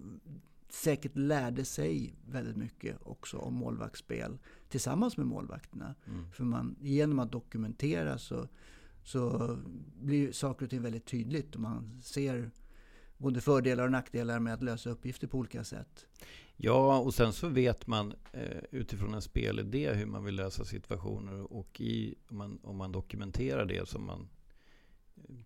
säkert 0.69 1.15
lärde 1.17 1.65
sig 1.65 2.15
väldigt 2.29 2.55
mycket 2.55 2.97
också 3.03 3.37
om 3.37 3.53
målvaktsspel 3.53 4.37
tillsammans 4.69 5.17
med 5.17 5.27
målvakterna. 5.27 5.95
Mm. 6.07 6.31
För 6.31 6.43
man, 6.43 6.75
genom 6.81 7.19
att 7.19 7.31
dokumentera 7.31 8.17
så, 8.17 8.47
så 9.03 9.57
blir 10.01 10.31
saker 10.31 10.65
och 10.65 10.69
ting 10.69 10.81
väldigt 10.81 11.05
tydligt 11.05 11.55
och 11.55 11.61
man 11.61 12.01
ser 12.03 12.51
både 13.17 13.41
fördelar 13.41 13.83
och 13.83 13.91
nackdelar 13.91 14.39
med 14.39 14.53
att 14.53 14.63
lösa 14.63 14.89
uppgifter 14.89 15.27
på 15.27 15.37
olika 15.37 15.63
sätt. 15.63 16.07
Ja, 16.57 16.99
och 16.99 17.13
sen 17.13 17.33
så 17.33 17.47
vet 17.47 17.87
man 17.87 18.13
eh, 18.31 18.61
utifrån 18.71 19.13
en 19.13 19.21
spelidé 19.21 19.93
hur 19.93 20.05
man 20.05 20.23
vill 20.23 20.35
lösa 20.35 20.65
situationer 20.65 21.53
och 21.53 21.81
i, 21.81 22.15
om, 22.29 22.37
man, 22.37 22.59
om 22.63 22.77
man 22.77 22.91
dokumenterar 22.91 23.65
det 23.65 23.89
som 23.89 24.05
man 24.05 24.29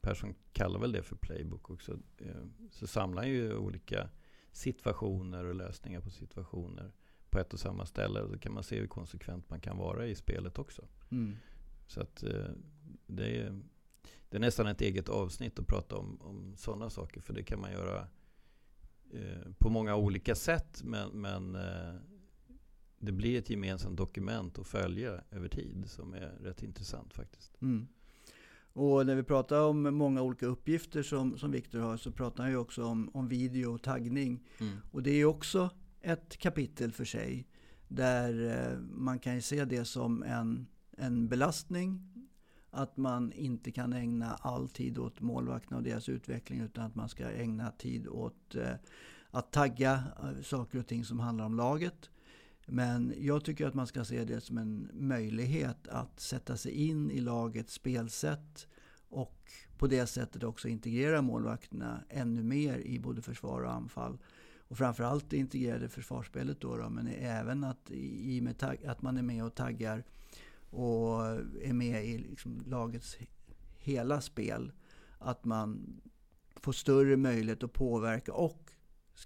Persson 0.01 0.35
kallar 0.53 0.79
väl 0.79 0.91
det 0.91 1.03
för 1.03 1.15
playbook 1.15 1.69
också. 1.69 1.99
Eh, 2.17 2.43
så 2.71 2.87
samlar 2.87 3.23
ju 3.23 3.55
olika 3.55 4.09
situationer 4.51 5.45
och 5.45 5.55
lösningar 5.55 6.01
på 6.01 6.09
situationer 6.09 6.91
på 7.29 7.39
ett 7.39 7.53
och 7.53 7.59
samma 7.59 7.85
ställe. 7.85 8.19
Då 8.19 8.37
kan 8.37 8.53
man 8.53 8.63
se 8.63 8.79
hur 8.79 8.87
konsekvent 8.87 9.49
man 9.49 9.59
kan 9.59 9.77
vara 9.77 10.07
i 10.07 10.15
spelet 10.15 10.59
också. 10.59 10.87
Mm. 11.11 11.35
Så 11.87 12.01
att 12.01 12.23
eh, 12.23 12.51
det 13.07 13.37
är, 13.37 13.61
det 14.29 14.37
är 14.37 14.41
nästan 14.41 14.67
ett 14.67 14.81
eget 14.81 15.09
avsnitt 15.09 15.59
att 15.59 15.67
prata 15.67 15.95
om, 15.95 16.21
om 16.21 16.53
sådana 16.57 16.89
saker. 16.89 17.21
För 17.21 17.33
det 17.33 17.43
kan 17.43 17.61
man 17.61 17.71
göra 17.71 18.07
eh, 19.13 19.51
på 19.57 19.69
många 19.69 19.95
olika 19.95 20.35
sätt. 20.35 20.81
Men, 20.83 21.09
men 21.09 21.55
eh, 21.55 21.95
det 22.99 23.11
blir 23.11 23.39
ett 23.39 23.49
gemensamt 23.49 23.97
dokument 23.97 24.59
att 24.59 24.67
följa 24.67 25.23
över 25.31 25.47
tid 25.47 25.83
som 25.87 26.13
är 26.13 26.37
rätt 26.41 26.63
intressant 26.63 27.13
faktiskt. 27.13 27.61
Mm. 27.61 27.87
Och 28.73 29.05
när 29.05 29.15
vi 29.15 29.23
pratar 29.23 29.61
om 29.61 29.81
många 29.81 30.21
olika 30.21 30.45
uppgifter 30.45 31.03
som, 31.03 31.37
som 31.37 31.51
Viktor 31.51 31.79
har 31.79 31.97
så 31.97 32.11
pratar 32.11 32.43
han 32.43 32.51
ju 32.51 32.57
också 32.57 32.85
om, 32.85 33.09
om 33.13 33.27
video 33.27 33.73
och 33.73 33.81
taggning. 33.81 34.47
Mm. 34.59 34.77
Och 34.91 35.03
det 35.03 35.11
är 35.11 35.15
ju 35.15 35.25
också 35.25 35.69
ett 36.01 36.37
kapitel 36.37 36.91
för 36.91 37.05
sig. 37.05 37.47
Där 37.87 38.49
eh, 38.49 38.79
man 38.79 39.19
kan 39.19 39.35
ju 39.35 39.41
se 39.41 39.65
det 39.65 39.85
som 39.85 40.23
en, 40.23 40.67
en 40.97 41.27
belastning. 41.27 42.09
Att 42.71 42.97
man 42.97 43.31
inte 43.31 43.71
kan 43.71 43.93
ägna 43.93 44.33
all 44.33 44.69
tid 44.69 44.97
åt 44.97 45.21
målvakterna 45.21 45.77
och 45.77 45.83
deras 45.83 46.09
utveckling 46.09 46.61
utan 46.61 46.85
att 46.85 46.95
man 46.95 47.09
ska 47.09 47.31
ägna 47.31 47.71
tid 47.71 48.07
åt 48.07 48.55
eh, 48.55 48.73
att 49.31 49.51
tagga 49.51 50.03
eh, 50.23 50.41
saker 50.41 50.79
och 50.79 50.87
ting 50.87 51.05
som 51.05 51.19
handlar 51.19 51.45
om 51.45 51.55
laget. 51.55 52.09
Men 52.65 53.13
jag 53.17 53.43
tycker 53.43 53.67
att 53.67 53.73
man 53.73 53.87
ska 53.87 54.05
se 54.05 54.25
det 54.25 54.41
som 54.41 54.57
en 54.57 54.89
möjlighet 54.93 55.87
att 55.87 56.19
sätta 56.19 56.57
sig 56.57 56.71
in 56.71 57.11
i 57.11 57.19
lagets 57.19 57.73
spelsätt 57.73 58.67
och 59.09 59.51
på 59.77 59.87
det 59.87 60.07
sättet 60.07 60.43
också 60.43 60.67
integrera 60.67 61.21
målvakterna 61.21 62.03
ännu 62.09 62.43
mer 62.43 62.77
i 62.77 62.99
både 62.99 63.21
försvar 63.21 63.61
och 63.61 63.73
anfall. 63.73 64.17
Och 64.67 64.77
framförallt 64.77 65.29
det 65.29 65.37
integrerade 65.37 65.89
försvarsspelet 65.89 66.61
då, 66.61 66.77
då 66.77 66.89
men 66.89 67.07
även 67.07 67.63
att, 67.63 67.91
i 67.91 68.41
med 68.41 68.57
tag, 68.57 68.85
att 68.85 69.01
man 69.01 69.17
är 69.17 69.21
med 69.21 69.45
och 69.45 69.55
taggar 69.55 70.03
och 70.69 71.23
är 71.61 71.73
med 71.73 72.05
i 72.05 72.17
liksom 72.17 72.63
lagets 72.65 73.17
hela 73.77 74.21
spel. 74.21 74.71
Att 75.17 75.45
man 75.45 76.01
får 76.55 76.71
större 76.71 77.17
möjlighet 77.17 77.63
att 77.63 77.73
påverka 77.73 78.33
och 78.33 78.71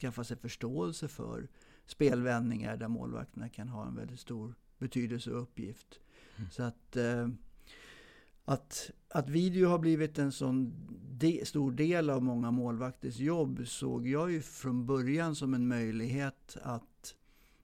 skaffa 0.01 0.23
sig 0.23 0.38
förståelse 0.38 1.08
för 1.08 1.47
spelvändningar 1.86 2.77
där 2.77 2.88
målvakterna 2.88 3.49
kan 3.49 3.69
ha 3.69 3.88
en 3.88 3.95
väldigt 3.95 4.19
stor 4.19 4.56
betydelse 4.77 5.32
och 5.32 5.41
uppgift. 5.41 5.99
Mm. 6.36 6.49
Så 6.49 6.63
att, 6.63 6.95
eh, 6.95 7.27
att, 8.45 8.91
att 9.10 9.29
video 9.29 9.69
har 9.69 9.79
blivit 9.79 10.19
en 10.19 10.32
sån 10.32 10.73
de, 11.17 11.45
stor 11.45 11.71
del 11.71 12.10
av 12.10 12.23
många 12.23 12.51
målvakters 12.51 13.17
jobb 13.17 13.67
såg 13.67 14.08
jag 14.08 14.32
ju 14.32 14.41
från 14.41 14.86
början 14.86 15.36
som 15.36 15.53
en 15.53 15.67
möjlighet 15.67 16.58
att 16.62 16.92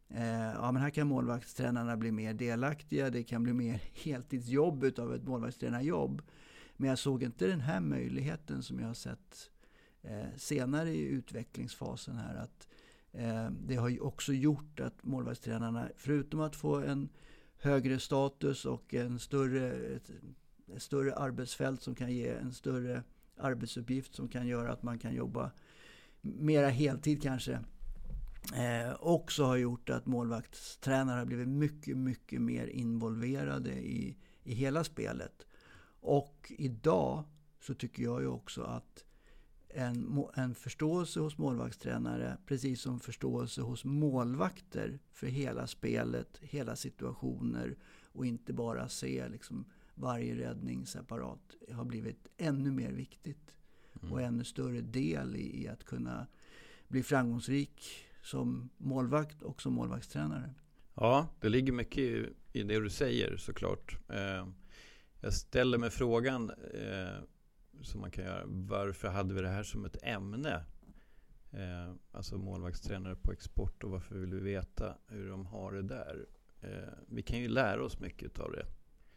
Eh, 0.10 0.52
ja, 0.54 0.72
men 0.72 0.82
här 0.82 0.90
kan 0.90 1.08
målvaktstränarna 1.08 1.98
bli 1.98 2.12
mer 2.12 2.34
delaktiga. 2.34 3.10
Det 3.10 3.24
kan 3.24 3.44
bli 3.44 3.54
mer 3.54 3.82
heltidsjobb 3.94 4.84
utav 4.84 5.16
ett 5.16 5.28
målvaktstränarjobb. 5.28 6.22
Men 6.78 6.90
jag 6.90 7.00
såg 7.00 7.24
inte 7.24 7.48
den 7.48 7.62
här 7.62 7.80
möjligheten 7.80 8.64
som 8.64 8.80
jag 8.80 8.88
har 8.88 8.94
sett 8.94 9.50
eh, 10.02 10.28
senare 10.38 10.90
i 10.90 11.02
utvecklingsfasen 11.02 12.18
här. 12.18 12.36
Att 12.36 12.68
eh, 13.12 13.50
det 13.68 13.76
har 13.76 13.90
ju 13.90 14.00
också 14.00 14.34
gjort 14.34 14.80
att 14.80 15.04
målvaktstränarna, 15.04 15.90
förutom 15.98 16.40
att 16.40 16.56
få 16.56 16.76
en 16.76 17.10
högre 17.58 18.00
status 18.00 18.66
och 18.66 18.94
en 18.94 19.20
större, 19.20 19.72
ett, 19.72 20.12
ett 20.76 20.82
större 20.82 21.16
arbetsfält 21.16 21.82
som 21.82 21.96
kan 21.96 22.12
ge 22.12 22.30
en 22.30 22.54
större 22.54 23.04
arbetsuppgift 23.38 24.16
som 24.16 24.28
kan 24.28 24.48
göra 24.48 24.72
att 24.72 24.84
man 24.84 25.00
kan 25.00 25.14
jobba 25.14 25.52
mera 26.22 26.70
heltid 26.70 27.22
kanske. 27.22 27.60
Eh, 28.54 28.96
också 29.00 29.44
har 29.44 29.58
gjort 29.58 29.90
att 29.90 30.06
målvaktstränare 30.06 31.20
har 31.20 31.26
blivit 31.26 31.48
mycket, 31.48 31.98
mycket 31.98 32.42
mer 32.42 32.68
involverade 32.68 33.72
i, 33.72 34.18
i 34.44 34.54
hela 34.54 34.84
spelet. 34.84 35.46
Och 36.02 36.52
idag 36.58 37.24
så 37.60 37.74
tycker 37.74 38.04
jag 38.04 38.22
ju 38.22 38.28
också 38.28 38.62
att 38.62 39.06
en, 39.70 40.26
en 40.36 40.56
förståelse 40.56 41.20
hos 41.20 41.38
målvaktstränare, 41.38 42.38
precis 42.46 42.82
som 42.82 43.00
förståelse 43.00 43.62
hos 43.62 43.86
målvakter 43.86 45.00
för 45.14 45.28
hela 45.28 45.68
spelet, 45.68 46.38
hela 46.42 46.76
situationer 46.76 47.78
och 48.12 48.26
inte 48.26 48.54
bara 48.54 48.90
se 48.90 49.30
liksom 49.30 49.66
varje 49.96 50.36
räddning 50.36 50.86
separat, 50.86 51.56
har 51.72 51.86
blivit 51.86 52.28
ännu 52.38 52.72
mer 52.72 52.92
viktigt. 52.92 53.56
Mm. 54.02 54.14
Och 54.14 54.22
ännu 54.22 54.44
större 54.44 54.82
del 54.82 55.36
i, 55.36 55.64
i, 55.64 55.68
att 55.68 55.84
kunna 55.84 56.28
bli 56.88 57.04
framgångsrik 57.04 58.09
som 58.22 58.70
målvakt 58.78 59.42
och 59.42 59.62
som 59.62 59.74
målvaktstränare. 59.74 60.54
Ja, 60.94 61.28
det 61.40 61.50
ligger 61.50 61.74
mycket 61.74 61.98
i, 61.98 62.34
i 62.54 62.64
det 62.64 62.80
du 62.80 62.90
säger 62.90 63.38
såklart. 63.38 63.98
Eh, 64.10 64.48
jag 65.22 65.34
ställer 65.34 65.78
mig 65.78 65.90
frågan 65.90 66.50
eh, 66.74 67.24
som 67.82 68.02
man 68.02 68.12
kan 68.12 68.24
göra. 68.24 68.44
Varför 68.46 69.08
hade 69.08 69.34
vi 69.34 69.42
det 69.42 69.50
här 69.50 69.64
som 69.64 69.86
ett 69.86 69.98
ämne? 70.04 70.66
Eh, 71.52 71.94
alltså 72.12 72.38
målvaktstränare 72.38 73.16
på 73.16 73.32
export 73.32 73.84
och 73.84 73.92
varför 73.92 74.16
vill 74.16 74.34
vi 74.34 74.40
veta 74.40 74.98
hur 75.08 75.30
de 75.30 75.46
har 75.46 75.72
det 75.72 75.82
där? 75.82 76.26
Eh, 76.62 76.94
vi 77.08 77.22
kan 77.22 77.40
ju 77.40 77.48
lära 77.48 77.84
oss 77.84 78.00
mycket 78.00 78.40
av 78.40 78.52
det 78.52 78.66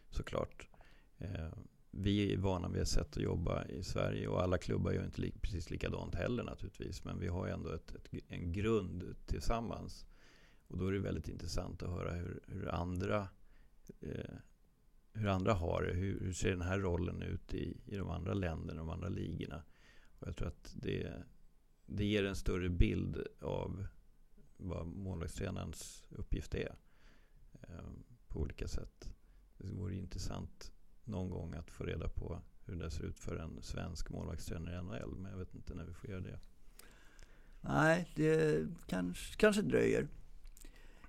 såklart. 0.09 0.67
Eh, 1.17 1.49
vi 1.95 2.33
är 2.33 2.37
vana 2.37 2.69
vid 2.69 2.81
ett 2.81 2.87
sätt 2.87 3.17
att 3.17 3.23
jobba 3.23 3.65
i 3.65 3.83
Sverige 3.83 4.27
och 4.27 4.43
alla 4.43 4.57
klubbar 4.57 4.91
gör 4.91 5.05
inte 5.05 5.21
li 5.21 5.31
precis 5.41 5.69
likadant 5.69 6.15
heller 6.15 6.43
naturligtvis. 6.43 7.03
Men 7.03 7.19
vi 7.19 7.27
har 7.27 7.47
ju 7.47 7.53
ändå 7.53 7.69
ett, 7.69 7.95
ett, 7.95 8.09
en 8.27 8.51
grund 8.51 9.15
tillsammans. 9.25 10.05
Och 10.67 10.77
då 10.77 10.87
är 10.87 10.91
det 10.91 10.99
väldigt 10.99 11.27
intressant 11.27 11.83
att 11.83 11.89
höra 11.89 12.11
hur, 12.11 12.43
hur 12.47 12.69
andra 12.69 13.27
eh, 13.99 14.35
hur 15.13 15.27
andra 15.27 15.53
har 15.53 15.83
det. 15.83 15.93
Hur, 15.93 16.19
hur, 16.19 16.33
ser 16.33 16.49
den 16.49 16.61
här 16.61 16.79
rollen 16.79 17.21
ut 17.21 17.53
i, 17.53 17.77
i 17.85 17.97
de 17.97 18.09
andra 18.09 18.33
länderna, 18.33 18.79
de 18.79 18.89
andra 18.89 19.09
ligorna? 19.09 19.63
Och 20.19 20.27
jag 20.27 20.35
tror 20.35 20.47
att 20.47 20.75
det, 20.75 21.23
det 21.85 22.05
ger 22.05 22.25
en 22.25 22.35
större 22.35 22.69
bild 22.69 23.27
av 23.41 23.85
vad 24.57 24.87
målvaktstränarens 24.87 26.03
uppgift 26.09 26.55
är 26.55 26.75
eh, 27.61 27.89
på 28.27 28.39
olika 28.39 28.67
sätt. 28.67 29.09
Det 29.57 29.67
vore 29.67 29.95
intressant 29.95 30.71
någon 31.05 31.29
gång 31.29 31.53
att 31.53 31.71
få 31.71 31.83
reda 31.83 32.09
på 32.09 32.41
hur 32.65 32.75
det 32.75 32.91
ser 32.91 33.03
ut 33.03 33.19
för 33.19 33.35
en 33.35 33.61
svensk 33.61 34.09
målvaktstränare 34.09 34.75
i 34.75 34.81
NHL, 34.81 35.15
men 35.15 35.31
jag 35.31 35.37
vet 35.39 35.55
inte 35.55 35.75
när 35.75 35.85
vi 35.85 35.93
får 35.93 36.09
göra 36.09 36.21
det. 36.21 36.39
Nej, 37.61 38.09
det 38.15 38.67
kanske, 38.87 39.35
kanske 39.37 39.61
dröjer. 39.61 40.07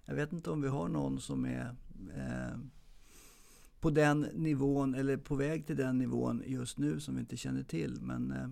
Jag 0.04 0.14
vet 0.14 0.32
inte 0.32 0.50
om 0.50 0.62
vi 0.62 0.68
har 0.68 0.88
någon 0.88 1.20
som 1.20 1.44
är 1.44 1.76
eh, 2.16 2.58
på 3.80 3.90
den 3.90 4.20
nivån 4.20 4.94
eller 4.94 5.16
på 5.16 5.34
väg 5.34 5.66
till 5.66 5.76
den 5.76 5.98
nivån 5.98 6.42
just 6.46 6.78
nu 6.78 7.00
som 7.00 7.14
vi 7.14 7.20
inte 7.20 7.36
känner 7.36 7.62
till. 7.62 8.00
Men 8.00 8.30
eh, 8.32 8.48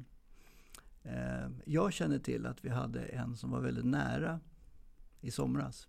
eh, 1.14 1.50
jag 1.64 1.92
känner 1.92 2.18
till 2.18 2.46
att 2.46 2.64
vi 2.64 2.68
hade 2.68 3.00
en 3.05 3.37
som 3.37 3.50
var 3.50 3.61
väldigt 3.61 3.85
nära 3.85 4.40
i 5.20 5.31
somras. 5.31 5.88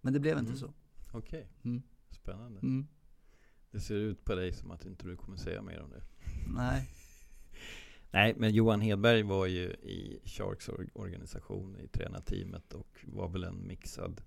Men 0.00 0.12
det 0.12 0.20
blev 0.20 0.32
mm. 0.38 0.46
inte 0.46 0.58
så. 0.58 0.72
Okej, 1.12 1.18
okay. 1.18 1.44
mm. 1.62 1.82
spännande. 2.10 2.60
Mm. 2.60 2.86
Det 3.76 3.80
ser 3.80 3.94
ut 3.94 4.24
på 4.24 4.34
dig 4.34 4.52
som 4.52 4.70
att 4.70 4.86
inte 4.86 5.06
du 5.06 5.16
kommer 5.16 5.38
säga 5.38 5.62
mer 5.62 5.82
om 5.82 5.90
det. 5.90 6.02
Nej. 6.46 6.90
Nej, 8.10 8.34
men 8.36 8.50
Johan 8.50 8.80
Hedberg 8.80 9.22
var 9.22 9.46
ju 9.46 9.62
i 9.70 10.20
Sharks 10.24 10.68
organisation 10.92 11.76
i 11.76 11.88
tränarteamet 11.88 12.74
och 12.74 13.04
var 13.06 13.28
väl 13.28 13.44
en 13.44 13.66
mixad 13.66 14.22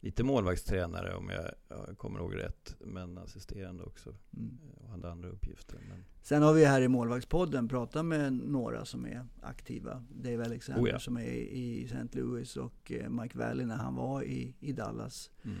lite 0.00 0.24
målvaktstränare 0.24 1.14
om 1.14 1.28
jag, 1.28 1.50
jag 1.68 1.98
kommer 1.98 2.18
ihåg 2.18 2.36
rätt. 2.36 2.76
Men 2.80 3.18
assisterande 3.18 3.84
också. 3.84 4.14
Mm. 4.36 4.58
Och 4.74 4.88
hade 4.88 5.10
andra 5.10 5.28
uppgifter. 5.28 5.78
Men... 5.88 6.04
Sen 6.22 6.42
har 6.42 6.52
vi 6.52 6.64
här 6.64 6.80
i 6.80 6.88
målvaktspodden 6.88 7.68
pratat 7.68 8.04
med 8.04 8.32
några 8.32 8.84
som 8.84 9.06
är 9.06 9.26
aktiva. 9.40 10.04
Dave 10.10 10.44
Alexander 10.44 10.82
oh 10.82 10.88
ja. 10.88 10.98
som 10.98 11.16
är 11.16 11.30
i 11.30 11.84
St. 11.84 12.18
Louis 12.18 12.56
och 12.56 12.92
eh, 12.92 13.10
Mike 13.10 13.38
Valley 13.38 13.66
när 13.66 13.76
han 13.76 13.94
var 13.94 14.22
i, 14.22 14.54
i 14.60 14.72
Dallas 14.72 15.30
mm. 15.42 15.58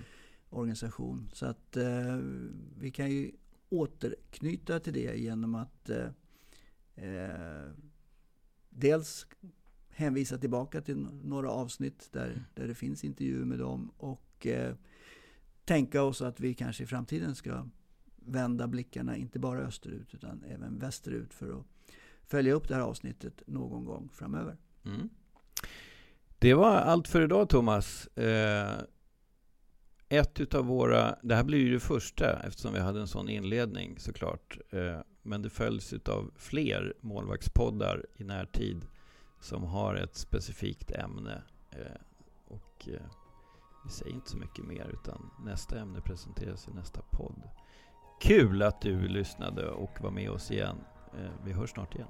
Organisation. 0.52 1.30
Så 1.32 1.46
att 1.46 1.76
eh, 1.76 2.16
vi 2.78 2.90
kan 2.90 3.10
ju 3.10 3.32
återknyta 3.68 4.80
till 4.80 4.92
det 4.92 5.16
genom 5.16 5.54
att 5.54 5.90
eh, 5.90 6.08
eh 6.94 7.70
dels 8.70 9.26
hänvisa 9.88 10.38
tillbaka 10.38 10.80
till 10.80 10.96
några 11.24 11.50
avsnitt 11.50 12.08
där, 12.12 12.26
mm. 12.26 12.40
där 12.54 12.68
det 12.68 12.74
finns 12.74 13.04
intervjuer 13.04 13.44
med 13.44 13.58
dem 13.58 13.92
och 13.96 14.46
eh, 14.46 14.74
tänka 15.64 16.02
oss 16.02 16.22
att 16.22 16.40
vi 16.40 16.54
kanske 16.54 16.82
i 16.82 16.86
framtiden 16.86 17.34
ska 17.34 17.68
vända 18.16 18.66
blickarna 18.66 19.16
inte 19.16 19.38
bara 19.38 19.60
österut 19.60 20.14
utan 20.14 20.44
även 20.44 20.78
västerut 20.78 21.34
för 21.34 21.58
att 21.58 21.66
följa 22.22 22.52
upp 22.52 22.68
det 22.68 22.74
här 22.74 22.82
avsnittet 22.82 23.42
någon 23.46 23.84
gång 23.84 24.08
framöver. 24.12 24.56
Mm. 24.84 25.08
Det 26.38 26.54
var 26.54 26.76
allt 26.76 27.08
för 27.08 27.22
idag 27.22 27.48
Thomas. 27.48 28.06
Eh, 28.06 28.78
ett 30.12 30.40
utav 30.40 30.64
våra, 30.64 31.16
det 31.22 31.34
här 31.34 31.44
blir 31.44 31.58
ju 31.58 31.72
det 31.72 31.80
första 31.80 32.42
eftersom 32.42 32.72
vi 32.72 32.80
hade 32.80 33.00
en 33.00 33.08
sån 33.08 33.28
inledning 33.28 33.98
såklart. 33.98 34.58
Eh, 34.70 35.00
men 35.22 35.42
det 35.42 35.50
följs 35.50 35.94
av 36.08 36.30
fler 36.36 36.94
målvaktspoddar 37.00 38.06
i 38.16 38.24
närtid 38.24 38.86
som 39.40 39.64
har 39.64 39.94
ett 39.94 40.16
specifikt 40.16 40.90
ämne. 40.90 41.42
Eh, 41.70 42.00
och 42.48 42.88
eh, 42.88 43.02
vi 43.84 43.90
säger 43.90 44.14
inte 44.14 44.30
så 44.30 44.36
mycket 44.36 44.64
mer 44.64 44.90
utan 44.92 45.30
nästa 45.44 45.78
ämne 45.78 46.00
presenteras 46.00 46.68
i 46.68 46.70
nästa 46.70 47.00
podd. 47.10 47.42
Kul 48.20 48.62
att 48.62 48.80
du 48.80 49.08
lyssnade 49.08 49.70
och 49.70 50.00
var 50.00 50.10
med 50.10 50.30
oss 50.30 50.50
igen. 50.50 50.76
Eh, 51.18 51.30
vi 51.44 51.52
hörs 51.52 51.70
snart 51.70 51.94
igen. 51.94 52.08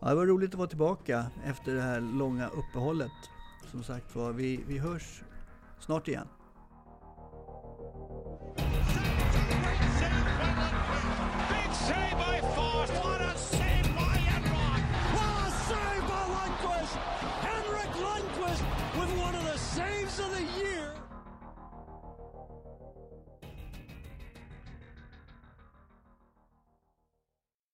Ja, 0.00 0.08
det 0.08 0.14
var 0.14 0.26
roligt 0.26 0.50
att 0.50 0.58
vara 0.58 0.68
tillbaka 0.68 1.26
efter 1.44 1.74
det 1.74 1.82
här 1.82 2.00
långa 2.00 2.48
uppehållet. 2.48 3.12
Som 3.70 3.82
sagt 3.82 4.14
var, 4.14 4.32
vi, 4.32 4.64
vi 4.66 4.78
hörs 4.78 5.22
snart 5.78 6.08
igen. 6.08 6.28